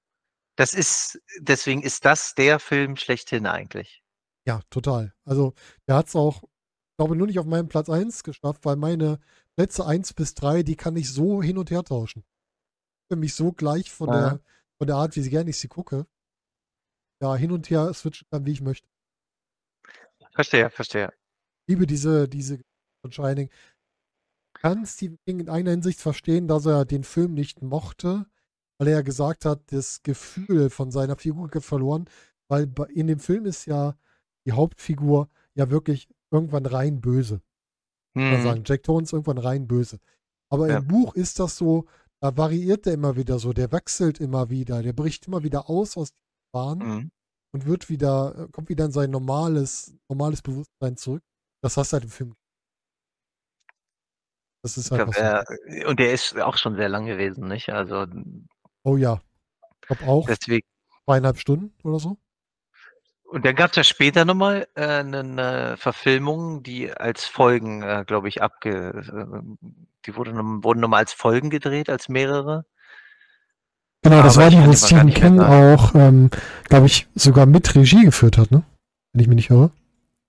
[0.57, 4.01] Das ist, deswegen ist das der Film schlechthin eigentlich.
[4.47, 5.13] Ja, total.
[5.25, 5.53] Also,
[5.87, 9.19] der hat es auch, ich glaube, nur nicht auf meinem Platz 1 geschafft, weil meine
[9.55, 12.23] Plätze 1 bis 3, die kann ich so hin und her tauschen.
[13.11, 14.13] Für mich so gleich von, Ja.
[14.13, 14.41] der,
[14.77, 16.05] von der Art, wie sie gerne ich sie gucke.
[17.21, 18.87] Ja, hin und her switchen kann, wie ich möchte.
[20.33, 21.11] Verstehe, verstehe.
[21.67, 22.59] liebe diese, diese
[23.01, 23.49] von Shining.
[24.53, 28.25] Kann Stephen King in einer Hinsicht verstehen, dass er den Film nicht mochte,
[28.79, 32.09] weil er ja gesagt hat, das Gefühl von seiner Figur geht verloren,
[32.49, 33.97] weil in dem Film ist ja
[34.45, 37.41] die Hauptfigur ja wirklich irgendwann rein böse.
[38.15, 38.41] Mhm.
[38.41, 38.63] sagen.
[38.65, 39.99] Jack Torrance irgendwann rein böse.
[40.49, 40.77] Aber Ja.
[40.77, 41.87] im Buch ist das so,
[42.21, 45.97] da variiert er immer wieder so, der wechselt immer wieder, der bricht immer wieder aus
[45.97, 46.21] aus den
[46.53, 47.11] Bahnen Mhm.
[47.53, 51.23] und wird wieder, äh, kommt wieder in sein normales, normales Bewusstsein zurück.
[51.61, 52.35] Das hast du halt im Film.
[54.63, 55.17] Das ist halt glaub, was.
[55.17, 55.45] er,
[55.87, 57.69] und der ist auch schon sehr lang gewesen, nicht?
[57.69, 58.05] Also
[58.83, 59.21] Oh ja.
[59.81, 60.67] Ich glaube auch deswegen.
[61.05, 62.17] zweieinhalb Stunden oder so.
[63.23, 68.03] Und dann gab es ja später nochmal äh, eine, eine Verfilmung, die als Folgen, äh,
[68.07, 69.67] glaube ich, abge, äh,
[70.05, 72.65] die wurde wurden nochmal als Folgen gedreht, als mehrere.
[74.03, 76.29] Genau, das Aber war ich die, wo Stephen King auch, ähm,
[76.69, 78.63] glaube ich, sogar mit Regie geführt hat, ne?
[79.11, 79.71] Wenn ich mich nicht irre.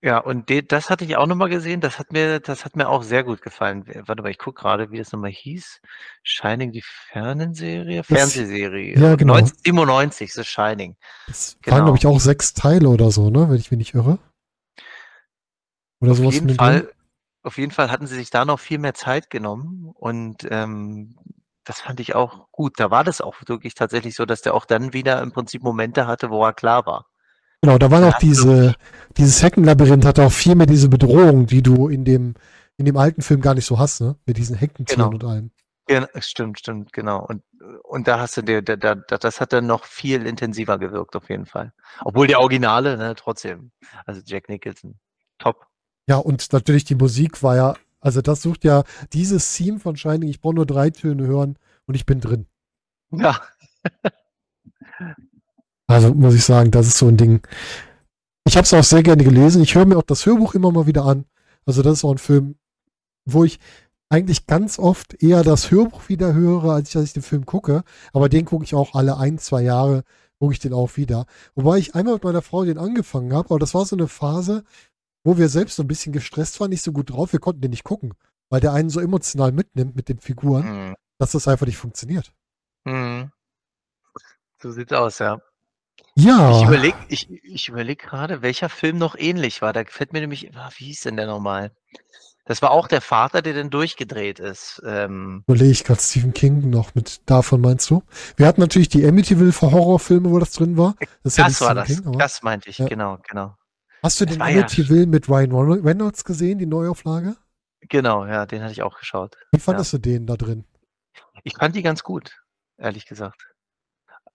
[0.01, 1.81] Ja, und de, das hatte ich auch nochmal gesehen.
[1.81, 3.85] Das hat mir, das hat mir auch sehr gut gefallen.
[4.07, 5.81] Warte mal, ich gucke gerade, wie das nochmal hieß.
[6.23, 8.05] Shining, die Fernsehserie?
[8.05, 8.95] Fernsehserie.
[8.99, 9.35] ja, genau.
[9.35, 10.97] 1997, The Shining.
[11.27, 11.85] Das waren, Genau.
[11.87, 13.49] glaube ich, auch sechs Teile oder so, ne?
[13.51, 14.19] Wenn ich mich nicht irre.
[16.01, 16.55] Oder Auf sowas jeden.
[16.55, 16.91] Fall,
[17.49, 21.17] auf jeden Fall hatten sie sich da noch viel mehr Zeit genommen und ähm,
[21.65, 22.75] das fand ich auch gut.
[22.79, 26.07] Da war das auch wirklich tatsächlich so, dass der auch dann wieder im Prinzip Momente
[26.07, 27.07] hatte, wo er klar war.
[27.63, 28.75] Genau, da waren Ja, auch diese,
[29.17, 32.35] dieses Heckenlabyrinth hatte auch viel mehr diese Bedrohung, die du in dem,
[32.77, 34.17] in dem alten Film gar nicht so hast, ne?
[34.27, 35.15] Mit diesen Heckentieren Genau.
[35.15, 35.51] und allem.
[35.91, 37.25] Ja, stimmt, stimmt, genau.
[37.27, 37.43] Und,
[37.83, 41.17] und da hast du dir, da, da, da- das hat dann noch viel intensiver gewirkt,
[41.17, 41.73] auf jeden Fall.
[42.05, 43.73] Obwohl der Originale, ne, trotzdem.
[44.07, 44.99] Also Jack Nicholson.
[45.39, 45.67] Top.
[46.09, 50.29] Ja, und natürlich die Musik war ja, also das sucht ja dieses Theme von Shining,
[50.29, 52.47] ich brauche nur drei Töne hören und ich bin drin.
[53.11, 53.41] Ja,
[55.89, 57.41] Also muss ich sagen, das ist so ein Ding.
[58.47, 59.63] Ich habe es auch sehr gerne gelesen.
[59.63, 61.25] Ich höre mir auch das Hörbuch immer mal wieder an.
[61.65, 62.57] Also das ist auch ein Film,
[63.25, 63.59] wo ich
[64.11, 67.85] eigentlich ganz oft eher das Hörbuch wieder höre, als ich, als ich den Film gucke.
[68.13, 70.05] Aber den gucke ich auch alle ein, zwei Jahre,
[70.39, 71.25] gucke ich den auch wieder.
[71.55, 74.65] Wobei ich einmal mit meiner Frau den angefangen habe, aber das war so eine Phase,
[75.25, 77.71] wo wir selbst so ein bisschen gestresst waren, nicht so gut drauf, wir konnten den
[77.71, 78.15] nicht gucken,
[78.51, 80.95] weil der einen so emotional mitnimmt mit den Figuren, Mhm.
[81.19, 82.33] dass das einfach nicht funktioniert.
[82.85, 83.31] Mhm.
[84.61, 85.39] So sieht's aus, ja.
[86.15, 86.57] Ja.
[86.61, 89.73] Ich überlege ich, ich überleg gerade, welcher Film noch ähnlich war.
[89.73, 91.73] Da fällt mir nämlich, ah, wie hieß denn der nochmal?
[92.45, 94.81] Das war auch der Vater, der dann durchgedreht ist.
[94.85, 98.03] Ähm, Überlege ich gerade Stephen King noch mit davon, meinst du?
[98.37, 100.95] Wir hatten natürlich die Amityville für Horrorfilme, wo das drin war.
[101.23, 101.85] Das, ja das nicht war das.
[101.87, 102.87] Stephen King, aber- das meinte ich, Ja.
[102.87, 103.55] genau, genau.
[104.09, 107.37] Hast du das den war ja- Amityville mit Ryan Reynolds gesehen, die Neuauflage?
[107.91, 109.37] Genau, ja, den hatte ich auch geschaut.
[109.53, 110.65] Wie fandest du den da drin?
[111.45, 112.33] Ich fand die ganz gut,
[112.79, 113.47] ehrlich gesagt.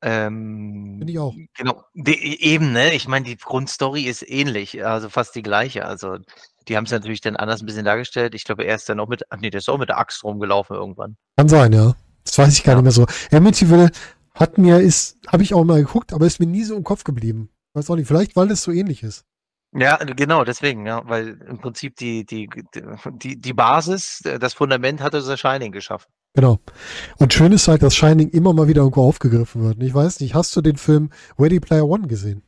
[0.03, 1.33] Ähm, Finde ich auch.
[1.57, 2.93] Genau, die, eben, ne?
[2.93, 5.85] Ich meine, die Grundstory ist ähnlich, also fast die gleiche.
[5.85, 6.17] Also,
[6.67, 8.35] die haben es natürlich dann anders ein bisschen dargestellt.
[8.35, 10.23] Ich glaube, er ist dann auch mit, ach nee, der ist auch mit der Axt
[10.23, 11.17] rumgelaufen irgendwann.
[11.37, 11.95] Kann sein, ja.
[12.25, 12.81] Das weiß ich gar Ja.
[12.81, 13.35] nicht mehr so.
[13.35, 13.89] Amityville
[14.35, 17.03] hat mir, ist, habe ich auch mal geguckt, aber ist mir nie so im Kopf
[17.03, 17.49] geblieben.
[17.73, 19.25] Weiß auch nicht, vielleicht weil es so ähnlich ist.
[19.75, 22.47] Ja, genau, deswegen, ja, weil im Prinzip die, die,
[23.13, 26.11] die, die Basis, äh, das Fundament hatte The Shining geschaffen.
[26.35, 26.59] Genau.
[27.17, 29.81] Und schön ist halt, dass Shining immer mal wieder irgendwo aufgegriffen wird.
[29.81, 32.43] Ich weiß nicht, hast du den Film Ready Player One gesehen?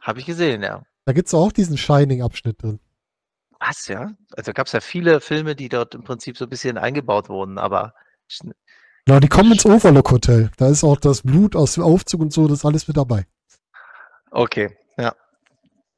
[0.00, 0.82] Habe ich gesehen, ja.
[1.04, 2.80] Da gibt's auch diesen Shining-Abschnitt drin.
[3.60, 4.12] Was, ja?
[4.36, 7.58] Also gab es ja viele Filme, die dort im Prinzip so ein bisschen eingebaut wurden,
[7.58, 7.94] aber
[8.30, 8.54] schn-
[9.06, 10.50] Genau, die kommen ins Overlook Hotel.
[10.56, 13.26] Da ist auch das Blut aus dem Aufzug und so, das ist alles mit dabei.
[14.30, 15.14] okay, ja.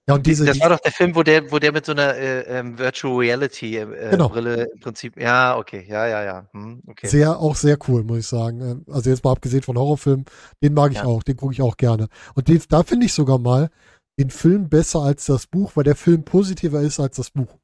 [0.09, 2.17] Ja, und diese, das war doch der Film, wo der, wo der mit so einer
[2.17, 4.29] äh, ähm, Virtual Reality äh, Genau.
[4.31, 5.17] Brille im Prinzip.
[5.17, 6.49] Ja, okay, ja, ja, ja.
[6.53, 7.07] Hm, okay.
[7.07, 8.61] sehr, auch sehr cool, muss ich sagen.
[8.61, 10.25] Ähm, Also jetzt mal abgesehen von Horrorfilmen,
[10.61, 11.05] den mag ich Ja.
[11.05, 12.09] auch, den gucke ich auch gerne.
[12.35, 13.71] Und den, da finde ich sogar mal
[14.19, 17.57] den Film besser als das Buch, weil der Film positiver ist als das Buch.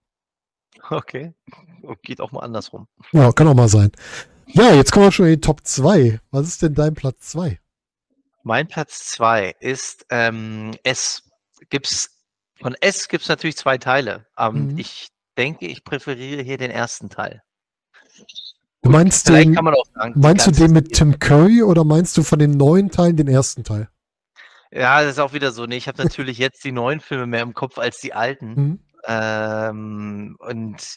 [0.91, 1.35] Okay.
[1.83, 2.87] Und Geht auch mal andersrum.
[3.13, 3.91] Ja, kann auch mal sein.
[4.47, 6.21] Ja, jetzt kommen wir schon in die Top 2.
[6.31, 7.59] Was ist denn dein Platz 2?
[8.45, 11.23] Mein Platz zwei ist ähm, S.
[11.69, 12.18] Gibt's
[12.61, 14.27] von S gibt es natürlich zwei Teile.
[14.39, 14.79] Ähm, Mhm.
[14.79, 17.43] Ich denke, ich präferiere hier den ersten Teil.
[18.83, 20.13] Du meinst den, sagen.
[20.15, 23.65] meinst du den mit Tim Curry oder meinst du von den neuen Teilen den ersten
[23.65, 23.89] Teil?
[24.71, 25.67] Ja, das ist auch wieder so.
[25.67, 28.49] Nee, ich habe natürlich jetzt die neuen Filme mehr im Kopf als die alten.
[28.55, 28.79] Mhm.
[29.07, 30.97] Ähm, und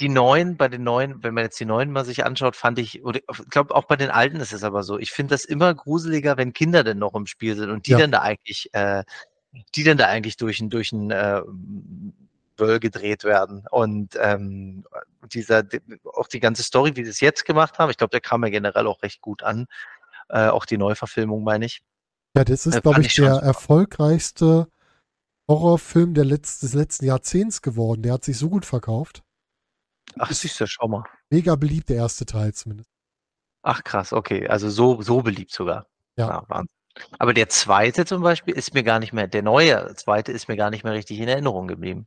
[0.00, 3.02] die neuen, bei den neuen, wenn man jetzt die neuen mal sich anschaut, fand ich,
[3.04, 4.98] oder ich glaube auch bei den alten ist es aber so.
[4.98, 7.98] Ich finde das immer gruseliger, wenn Kinder denn noch im Spiel sind und die Ja.
[7.98, 9.02] dann da eigentlich, äh,
[9.74, 11.42] die dann da eigentlich durch ein, durch ein äh,
[12.56, 13.66] Böll gedreht werden.
[13.70, 14.84] Und ähm,
[15.32, 18.20] dieser, die- auch die ganze Story, wie sie es jetzt gemacht haben, ich glaube, der
[18.20, 19.66] kam ja generell auch recht gut an.
[20.28, 21.82] Äh, auch die Neuverfilmung, meine ich.
[22.36, 24.68] Ja, das ist, Äh, glaube ich, ich der erfolgreichste
[25.48, 28.02] Horrorfilm der Letz des letzten Jahrzehnts geworden.
[28.02, 29.22] Der hat sich so gut verkauft.
[30.18, 31.04] Ach, siehst du, schau mal.
[31.30, 32.88] Mega beliebt, der erste Teil zumindest.
[33.62, 34.48] Ach krass, okay.
[34.48, 35.86] Also so, so beliebt sogar.
[36.16, 36.44] Ja.
[36.48, 36.74] Wahnsinn.
[37.18, 40.56] Aber der zweite zum Beispiel ist mir gar nicht mehr, der neue zweite ist mir
[40.56, 42.06] gar nicht mehr richtig in Erinnerung geblieben.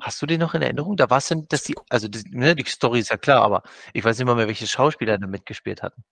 [0.00, 0.96] Hast du den noch in Erinnerung?
[0.96, 3.62] Da war es denn, dass die, also die, ne, die Story ist ja klar, aber
[3.94, 6.04] ich weiß nicht mal mehr, welche Schauspieler da mitgespielt hatten.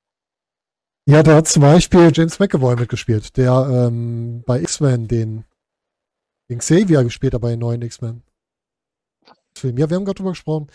[1.06, 5.44] Ja, da hat zum Beispiel James McAvoy mitgespielt, der ähm, bei X-Men den,
[6.48, 8.22] den Xavier gespielt hat bei den neuen X-Men.
[9.56, 9.76] Film.
[9.76, 10.68] Ja, wir haben gerade drüber gesprochen.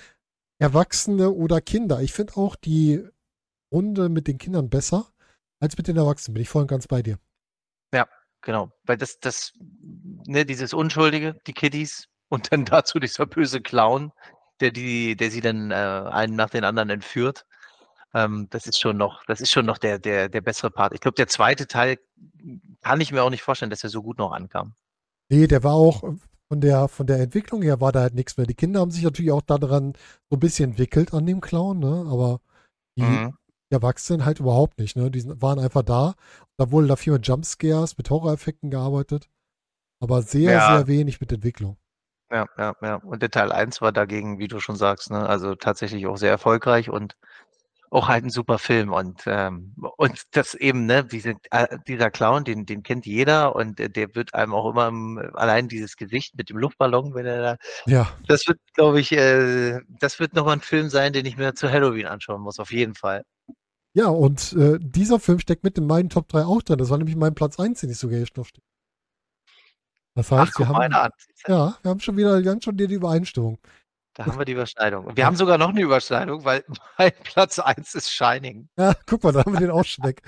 [0.60, 2.02] Erwachsene oder Kinder.
[2.02, 3.04] Ich finde auch die
[3.74, 5.12] Runde mit den Kindern besser
[5.60, 6.34] als mit den Erwachsenen.
[6.34, 7.20] Bin ich voll und ganz bei dir.
[8.41, 9.53] Genau, weil das, das,
[10.26, 14.12] ne, dieses Unschuldige, die Kiddies und dann dazu dieser böse Clown,
[14.60, 17.45] der die, der sie dann äh, einen nach den anderen entführt.
[18.14, 20.93] Ähm, das ist schon noch, das ist schon noch der, der, der bessere Part.
[20.93, 21.99] Ich glaube, der zweite Teil
[22.82, 24.74] kann ich mir auch nicht vorstellen, dass er so gut noch ankam.
[25.30, 26.01] Nee, der war auch
[26.47, 28.47] von der, von der Entwicklung her war da halt nichts mehr.
[28.47, 29.93] Die Kinder haben sich natürlich auch daran
[30.30, 32.07] so ein bisschen entwickelt an dem Clown, ne?
[32.10, 32.41] Aber
[32.97, 33.38] die, Mhm.
[33.72, 35.12] Die Erwachsenen halt überhaupt nicht, ne?
[35.12, 36.16] Die waren einfach da.
[36.58, 39.30] Da wurde da viel mit Jumpscares, mit Horror-Effekten gearbeitet.
[40.02, 40.68] Aber sehr, Ja.
[40.78, 41.78] sehr wenig mit Entwicklung.
[42.32, 42.96] Ja, ja, ja.
[42.98, 46.30] Und der Teil 1 war dagegen, wie du schon sagst, ne, also tatsächlich auch sehr
[46.30, 47.16] erfolgreich und
[47.92, 48.94] auch halt ein super Film.
[48.94, 53.80] Und, ähm, und das eben, ne, diese, äh, dieser Clown, den, den kennt jeder und
[53.80, 57.58] der wird einem auch immer im, allein dieses Gesicht mit dem Luftballon, wenn er da,
[57.86, 61.56] Ja, das wird, glaube ich, äh, das wird nochmal ein Film sein, den ich mir
[61.56, 63.24] zu Halloween anschauen muss, auf jeden Fall.
[63.94, 66.78] Ja, und äh, dieser Film steckt mit in meinen Top 3 auch drin.
[66.78, 68.64] Das war nämlich mein Platz 1, den ich sogar hier noch stehe.
[70.16, 70.92] Das heißt, Ach, wir haben,
[71.48, 73.58] ja, wir haben schon wieder, haben schon die Übereinstimmung.
[74.14, 75.06] Da haben wir die Überschneidung.
[75.06, 76.66] Und wir haben sogar noch eine Überschneidung, weil
[76.98, 78.68] mein Platz 1 ist Shining.
[78.78, 80.22] Ja, guck mal, da haben wir den auch schon weg.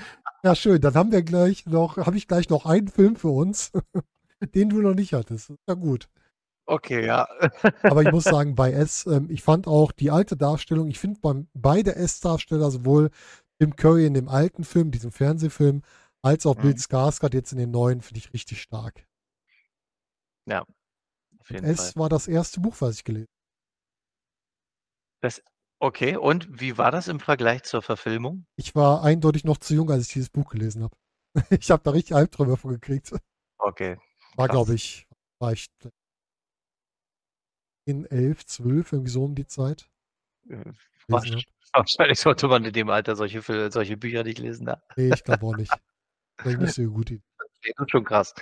[0.43, 0.79] Ja, schön.
[0.81, 3.71] Dann haben wir gleich noch, habe ich gleich noch einen Film für uns,
[4.55, 5.51] den du noch nicht hattest.
[5.67, 6.07] Ja, gut.
[6.65, 7.27] Okay, ja.
[7.83, 11.45] Aber ich muss sagen, bei S, ähm, ich fand auch die alte Darstellung, ich finde
[11.53, 13.09] beide S-Darsteller, sowohl
[13.61, 15.83] Tim Curry in dem alten Film, diesem Fernsehfilm,
[16.23, 16.77] als auch Bill Mhm.
[16.77, 19.05] Skarsgård jetzt in den neuen finde ich richtig stark.
[20.47, 20.65] Ja,
[21.39, 22.01] auf jeden Es Fall.
[22.01, 23.27] war das erste Buch, was ich gelesen
[25.21, 25.43] Das
[25.79, 28.47] okay, und wie war das im Vergleich zur Verfilmung?
[28.55, 30.97] Ich war eindeutig noch zu jung, als ich dieses Buch gelesen habe.
[31.61, 33.13] Ich habe da richtig Albträume von gekriegt.
[33.59, 33.97] Okay,
[34.37, 34.55] War, krass.
[34.55, 35.07] glaube ich,
[35.39, 35.67] war ich
[37.85, 39.87] in 11, 12, irgendwie so um die Zeit.
[41.07, 41.43] Gelesen hab.
[41.73, 43.41] wahrscheinlich sollte man in dem Alter solche
[43.71, 44.81] solche Bücher nicht lesen, ne?
[44.95, 45.73] Nee, ich glaube auch nicht.
[46.43, 47.11] Wäre nicht so gut.
[47.63, 48.33] Das ist schon krass.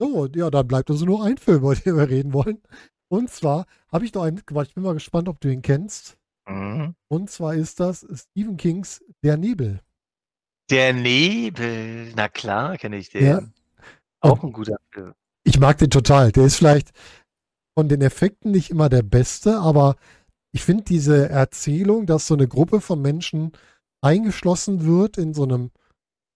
[0.00, 2.60] So, und ja, dann bleibt also nur ein Film, über den wir reden wollen.
[3.08, 4.66] Und zwar habe ich noch einen mitgebracht.
[4.68, 6.18] Ich bin mal gespannt, ob du ihn kennst.
[6.48, 6.94] Mhm.
[7.08, 9.80] Und zwar ist das Stephen Kings Der Nebel.
[10.70, 13.24] Der Nebel, na klar, kenne ich den.
[13.24, 13.42] Ja.
[14.20, 15.14] Auch ein guter Film.
[15.44, 16.32] Ich mag den total.
[16.32, 16.90] Der ist vielleicht
[17.78, 19.96] von den Effekten nicht immer der beste, aber
[20.56, 23.52] ich finde diese Erzählung, dass so eine Gruppe von Menschen
[24.00, 25.70] eingeschlossen wird in so einem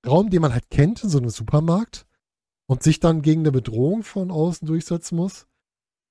[0.06, 2.04] Raum, den man halt kennt, in so einem Supermarkt
[2.66, 5.46] und sich dann gegen eine Bedrohung von außen durchsetzen muss,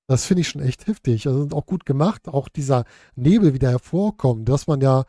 [0.08, 1.28] das finde ich schon echt heftig.
[1.28, 2.26] Also auch gut gemacht.
[2.26, 2.84] Auch dieser
[3.14, 5.04] Nebel wieder hervorkommt, dass man ja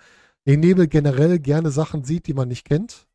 [0.46, 3.08] im Nebel generell gerne Sachen sieht, die man nicht kennt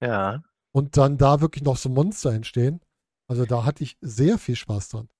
[0.00, 0.42] Ja.
[0.72, 2.80] und dann da wirklich noch so Monster entstehen.
[3.28, 5.10] Also da hatte ich sehr viel Spaß dran.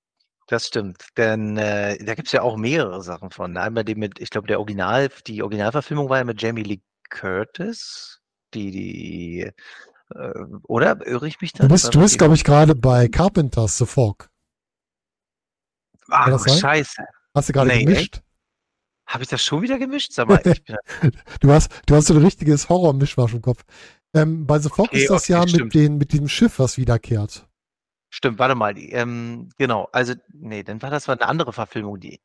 [0.46, 3.56] Das stimmt, denn äh, da gibt's ja auch mehrere Sachen von.
[3.56, 8.20] Einmal die mit, ich glaube, der Original, die Originalverfilmung war ja mit Jamie Lee Curtis,
[8.52, 9.50] die, die,
[10.14, 11.64] äh, oder irre ich mich da?
[11.64, 14.28] Du bist, du bist, glaube ich, gerade bei Carpenters The Fog.
[16.10, 16.58] Ach, das sein?
[16.58, 17.04] scheiße.
[17.34, 18.20] Hast du gerade Nee, gemischt?
[19.06, 20.12] Habe ich das schon wieder gemischt?
[20.12, 20.64] Sag mal, ich
[21.00, 23.64] bin, Du hast, du hast so ein richtiges Horror-Mischmasch im Kopf.
[24.14, 26.78] Ähm, bei The Fog Okay, ist das okay, ja mit, den, mit diesem Schiff, was
[26.78, 27.46] wiederkehrt.
[28.14, 31.98] Stimmt, warte mal, die, ähm, genau, also, nee, dann war das war eine andere Verfilmung,
[32.00, 32.20] die,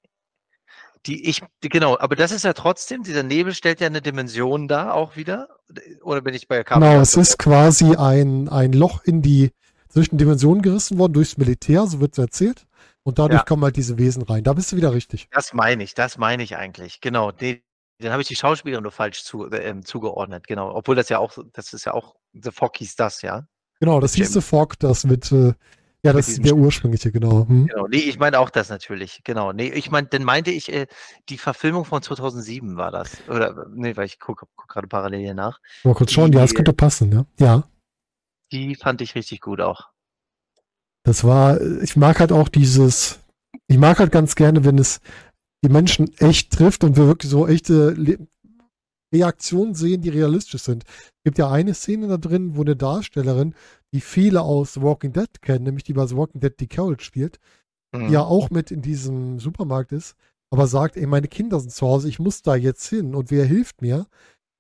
[1.06, 4.68] die ich, die, genau, aber das ist ja trotzdem, dieser Nebel stellt ja eine Dimension
[4.68, 5.48] dar auch wieder,
[6.02, 7.10] oder bin ich bei Genau, Carpenters?
[7.10, 9.52] es ist quasi ein, ein Loch in die
[9.88, 12.66] zwischen Dimensionen gerissen worden durchs Militär, so wird es erzählt.
[13.04, 13.46] Und dadurch Ja.
[13.46, 14.44] kommen halt diese Wesen rein.
[14.44, 15.28] Da bist du wieder richtig.
[15.32, 17.02] Das meine ich, das meine ich eigentlich.
[17.02, 17.64] Genau, nee,
[18.00, 20.76] dann habe ich die Schauspielerin nur falsch zu, äh, ähm, zugeordnet, genau.
[20.76, 23.48] Obwohl das ja auch, das ist ja auch, The Fog hieß das, ja.
[23.80, 25.54] Genau, das hieß The Fog, das mit, äh,
[26.04, 27.48] ja, das ist der ursprüngliche, genau.
[27.48, 27.68] Hm.
[27.68, 29.52] Genau, nee, ich meine auch das natürlich, genau.
[29.52, 30.88] Nee, ich meine, dann meinte ich, äh,
[31.30, 33.18] die Verfilmung von 2007 war das.
[33.28, 35.60] Oder, nee, weil ich gucke guck gerade parallel hier nach.
[35.84, 37.26] Mal kurz schauen, ja, es Die- könnte passen, ne?
[37.40, 37.68] Ja.
[38.52, 39.90] Die fand ich richtig gut auch.
[41.04, 43.20] Das war, ich mag halt auch dieses,
[43.68, 45.02] ich mag halt ganz gerne, wenn es
[45.64, 48.18] die Menschen echt trifft und wir wirklich so echte Le
[49.14, 50.84] Reaktionen sehen, die realistisch sind.
[50.88, 53.56] Es gibt ja eine Szene da drin, wo eine Darstellerin,
[53.94, 57.00] die viele aus The Walking Dead kennen, nämlich die bei The Walking Dead die Carol
[57.00, 57.40] spielt,
[57.92, 58.08] Mhm.
[58.08, 60.16] die ja auch mit in diesem Supermarkt ist,
[60.52, 63.46] aber sagt, ey, meine Kinder sind zu Hause, ich muss da jetzt hin und wer
[63.46, 64.06] hilft mir?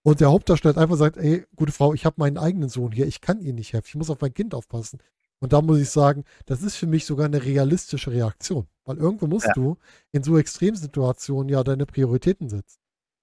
[0.03, 3.05] Und der Hauptdarsteller hat einfach sagt, ey, gute Frau, ich habe meinen eigenen Sohn hier,
[3.05, 4.99] ich kann ihn nicht helfen, ich muss auf mein Kind aufpassen.
[5.41, 9.27] Und da muss ich sagen, das ist für mich sogar eine realistische Reaktion, weil irgendwo
[9.27, 9.53] musst Ja.
[9.53, 9.77] du
[10.11, 12.79] in so Extremsituationen ja deine Prioritäten setzen.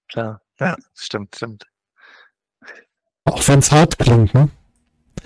[0.09, 0.41] Klar.
[0.59, 1.65] Ja, stimmt, stimmt.
[3.25, 4.49] Auch wenn es hart klingt, ne?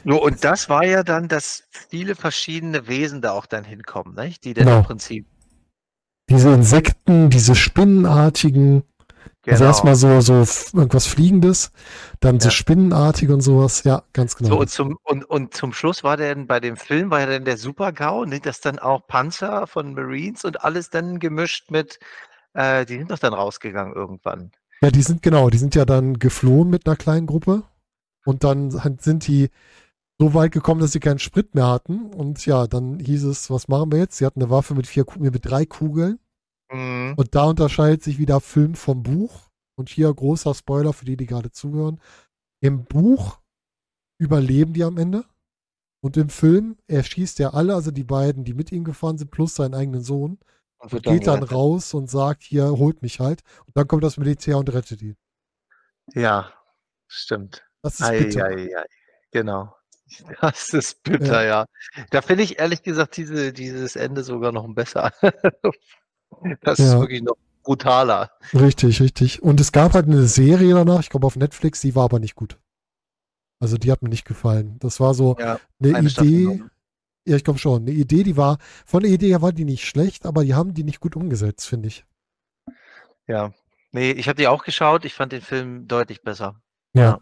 [0.05, 4.43] So, und das war ja dann, dass viele verschiedene Wesen da auch dann hinkommen, nicht?
[4.43, 4.77] Die dann Genau.
[4.79, 5.27] im Prinzip,
[6.29, 8.83] Diese Insekten, diese spinnenartigen,
[9.47, 9.65] also genau.
[9.65, 10.33] erstmal so, so
[10.77, 11.71] irgendwas Fliegendes,
[12.21, 12.51] dann so Ja.
[12.51, 14.51] spinnenartig und sowas, ja, ganz genau.
[14.51, 17.45] So, und zum, und, und zum Schluss war dann bei dem Film, war ja dann
[17.45, 21.99] der Super-GAU, ne, dass dann auch Panzer von Marines und alles dann gemischt mit,
[22.53, 24.51] äh, die sind doch dann rausgegangen irgendwann.
[24.81, 27.63] Ja, die sind genau, die sind ja dann geflohen mit einer kleinen Gruppe
[28.25, 29.49] und dann sind die
[30.21, 33.67] so weit gekommen, dass sie keinen Sprit mehr hatten und ja, dann hieß es, was
[33.67, 34.17] machen wir jetzt?
[34.17, 36.19] Sie hatten eine Waffe mit vier, mit drei Kugeln
[36.71, 37.15] Mhm.
[37.17, 41.25] und da unterscheidet sich wieder Film vom Buch und hier großer Spoiler für die, die
[41.25, 41.99] gerade zuhören.
[42.61, 43.39] Im Buch
[44.19, 45.25] überleben die am Ende
[46.03, 49.55] und im Film erschießt er alle, also die beiden, die mit ihm gefahren sind, plus
[49.55, 50.37] seinen eigenen Sohn
[50.77, 53.41] Und und geht dann raus und sagt, hier, holt mich halt.
[53.65, 55.17] Und dann kommt das Militär und rettet ihn.
[56.13, 56.53] Ja,
[57.07, 57.65] stimmt.
[57.81, 58.45] Das ist Ei, bitter.
[58.45, 58.85] ei, ei.
[59.31, 59.73] Genau.
[60.41, 61.65] Das ist bitter, ja.
[62.09, 65.11] Da finde ich ehrlich gesagt diese, dieses Ende sogar noch besser.
[66.61, 66.99] Das ist Ja.
[66.99, 68.31] wirklich noch brutaler.
[68.53, 69.43] Richtig, richtig.
[69.43, 72.35] Und es gab halt eine Serie danach, ich glaube auf Netflix, die war aber nicht
[72.35, 72.57] gut.
[73.59, 74.77] Also die hat mir nicht gefallen.
[74.79, 76.69] Das war so Ja, eine eine Idee, noch.
[77.27, 79.85] ja, ich glaube schon, eine Idee, die war, von der Idee her war die nicht
[79.85, 82.05] schlecht, aber die haben die nicht gut umgesetzt, finde ich.
[83.27, 83.53] Ja.
[83.91, 85.05] Nee, ich habe die auch geschaut.
[85.05, 86.61] Ich fand den Film deutlich besser.
[86.93, 87.19] Ja.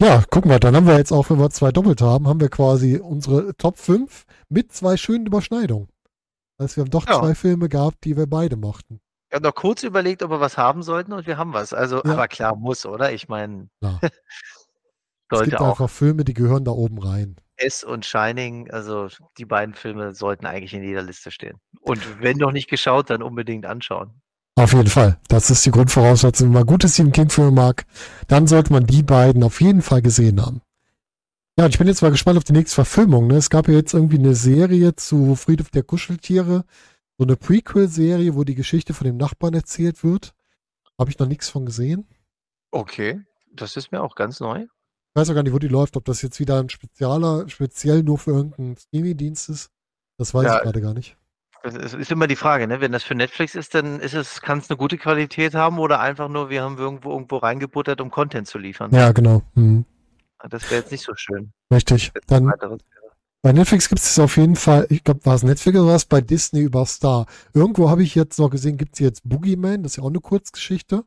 [0.00, 2.48] Ja, gucken wir, dann haben wir jetzt auch, wenn wir zwei doppelt haben, haben wir
[2.48, 5.88] quasi unsere Top 5 mit zwei schönen Überschneidungen.
[6.58, 7.18] Also wir haben doch Ja.
[7.20, 9.00] zwei Filme gehabt, die wir beide mochten.
[9.28, 11.72] Ich habe noch kurz überlegt, ob wir was haben sollten und wir haben was.
[11.72, 12.12] Also, Ja.
[12.12, 13.12] aber klar, muss, oder?
[13.12, 13.68] Ich meine.
[15.32, 15.70] Es gibt auch.
[15.70, 17.36] einfach Filme, die gehören da oben rein.
[17.56, 19.06] S und Shining, also
[19.38, 21.60] die beiden Filme sollten eigentlich in jeder Liste stehen.
[21.82, 24.20] Und wenn noch nicht geschaut, dann unbedingt anschauen.
[24.60, 25.18] Auf jeden Fall.
[25.28, 26.48] Das ist die Grundvoraussetzung.
[26.48, 27.86] Wenn man gute Stephen King-Filme mag,
[28.28, 30.60] dann sollte man die beiden auf jeden Fall gesehen haben.
[31.58, 33.26] Ja, und ich bin jetzt mal gespannt auf die nächste Verfilmung.
[33.26, 33.36] Ne?
[33.36, 36.64] Es gab ja jetzt irgendwie eine Serie zu Friedhof der Kuscheltiere.
[37.16, 40.34] So eine Prequel-Serie, wo die Geschichte von dem Nachbarn erzählt wird.
[40.98, 42.06] Habe ich noch nichts von gesehen.
[42.70, 43.20] Okay,
[43.54, 44.64] das ist mir auch ganz neu.
[44.64, 45.96] Ich weiß auch gar nicht, wo die läuft.
[45.96, 49.70] Ob das jetzt wieder ein spezieller, speziell nur für irgendeinen Streaming-Dienst ist.
[50.18, 50.56] Das weiß Ja.
[50.58, 51.16] ich gerade gar nicht.
[51.62, 52.80] Es ist ist immer die Frage, ne?
[52.80, 56.00] Wenn das für Netflix ist, dann ist es, kann es eine gute Qualität haben oder
[56.00, 58.90] einfach nur, wir haben irgendwo irgendwo reingebuttert, um Content zu liefern.
[58.94, 59.42] Ja, genau.
[59.54, 59.84] Hm.
[60.48, 61.52] Das wäre jetzt nicht so schön.
[61.70, 62.12] Richtig.
[62.26, 62.50] Dann.
[63.42, 66.20] Bei Netflix gibt es auf jeden Fall, ich glaube, war es Netflix oder was bei
[66.20, 67.26] Disney über Star.
[67.54, 70.20] Irgendwo habe ich jetzt noch gesehen, gibt es jetzt Boogeyman, das ist ja auch eine
[70.20, 71.04] Kurzgeschichte.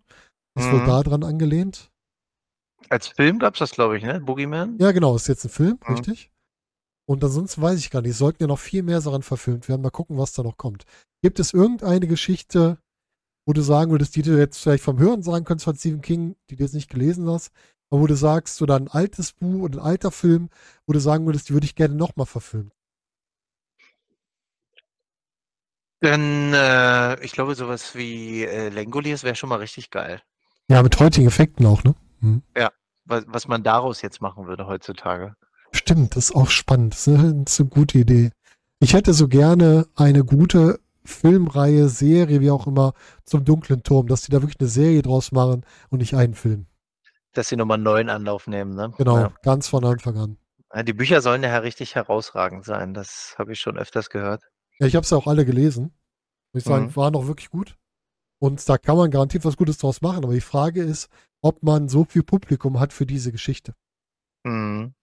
[0.55, 0.85] Ist wohl Mhm.
[0.85, 1.89] da dran angelehnt.
[2.89, 4.19] Als Film gab es das, glaube ich, ne?
[4.19, 4.77] Boogeyman?
[4.79, 5.93] Ja, genau, ist jetzt ein Film, Mhm.
[5.93, 6.31] richtig.
[7.05, 9.81] Und ansonsten weiß ich gar nicht, es sollten ja noch viel mehr Sachen verfilmt werden.
[9.81, 10.85] Mal gucken, was da noch kommt.
[11.21, 12.77] Gibt es irgendeine Geschichte,
[13.45, 16.35] wo du sagen würdest, die du jetzt vielleicht vom Hören sagen könntest von Stephen King,
[16.49, 17.51] die du jetzt nicht gelesen hast,
[17.89, 20.49] aber wo du sagst, oder ein altes Buch oder ein alter Film,
[20.87, 22.71] wo du sagen würdest, die würde ich gerne nochmal verfilmen?
[25.99, 30.21] Dann, äh, ich glaube, sowas wie äh, Langoliers wäre schon mal richtig geil.
[30.69, 31.95] Ja, mit heutigen Effekten auch, ne?
[32.19, 32.43] Mhm.
[33.05, 35.35] Was, was man daraus jetzt machen würde heutzutage.
[35.83, 36.93] Stimmt, das ist auch spannend.
[36.93, 38.31] Das ist eine, gute Idee.
[38.79, 42.93] Ich hätte so gerne eine gute Filmreihe, Serie, wie auch immer,
[43.25, 46.67] zum dunklen Turm, dass die da wirklich eine Serie draus machen und nicht einen Film.
[47.33, 48.93] Dass sie nochmal einen neuen Anlauf nehmen, ne?
[48.97, 49.33] Genau, Ja.
[49.41, 50.37] ganz von Anfang an.
[50.73, 52.93] Ja, die Bücher sollen ja richtig herausragend sein.
[52.93, 54.43] Das habe ich schon öfters gehört.
[54.79, 55.93] Ja, ich habe es ja auch alle gelesen.
[56.53, 56.95] Ich sagen, Mhm.
[56.95, 57.77] waren auch wirklich gut.
[58.39, 60.23] Und da kann man garantiert was Gutes draus machen.
[60.23, 61.09] Aber die Frage ist,
[61.41, 63.73] ob man so viel Publikum hat für diese Geschichte.
[64.43, 64.93] Mhm.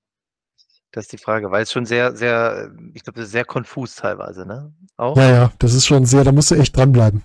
[0.93, 4.75] Das ist die Frage, weil es schon sehr, sehr, ich glaube, sehr konfus teilweise, ne?
[4.97, 5.17] Auch?
[5.17, 7.23] Ja, ja, das ist schon sehr, da musst du echt dranbleiben.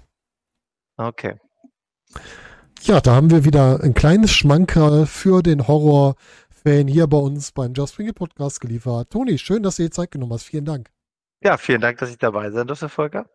[0.97, 1.39] Okay.
[2.81, 7.73] Ja, da haben wir wieder ein kleines Schmankerl für den Horror-Fan hier bei uns beim
[7.73, 9.09] Just Bring It Podcast geliefert.
[9.09, 10.43] Toni, schön, dass du dir Zeit genommen hast.
[10.43, 10.91] Vielen Dank.
[11.43, 13.25] Ja, vielen Dank, dass ich dabei sein durfte, Volker.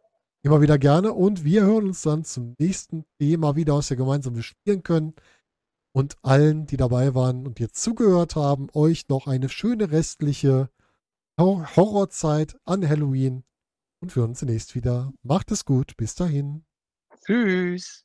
[0.43, 4.35] Immer wieder gerne und wir hören uns dann zum nächsten Thema wieder, was wir gemeinsam
[4.35, 5.15] bespielen können.
[5.93, 10.71] Und allen, die dabei waren und jetzt zugehört haben, euch noch eine schöne restliche
[11.39, 13.45] Hor- Horrorzeit an Halloween.
[14.01, 15.13] Und wir hören uns demnächst wieder.
[15.23, 15.97] Macht es gut.
[15.97, 16.65] Bis dahin.
[17.25, 18.05] Tschüss.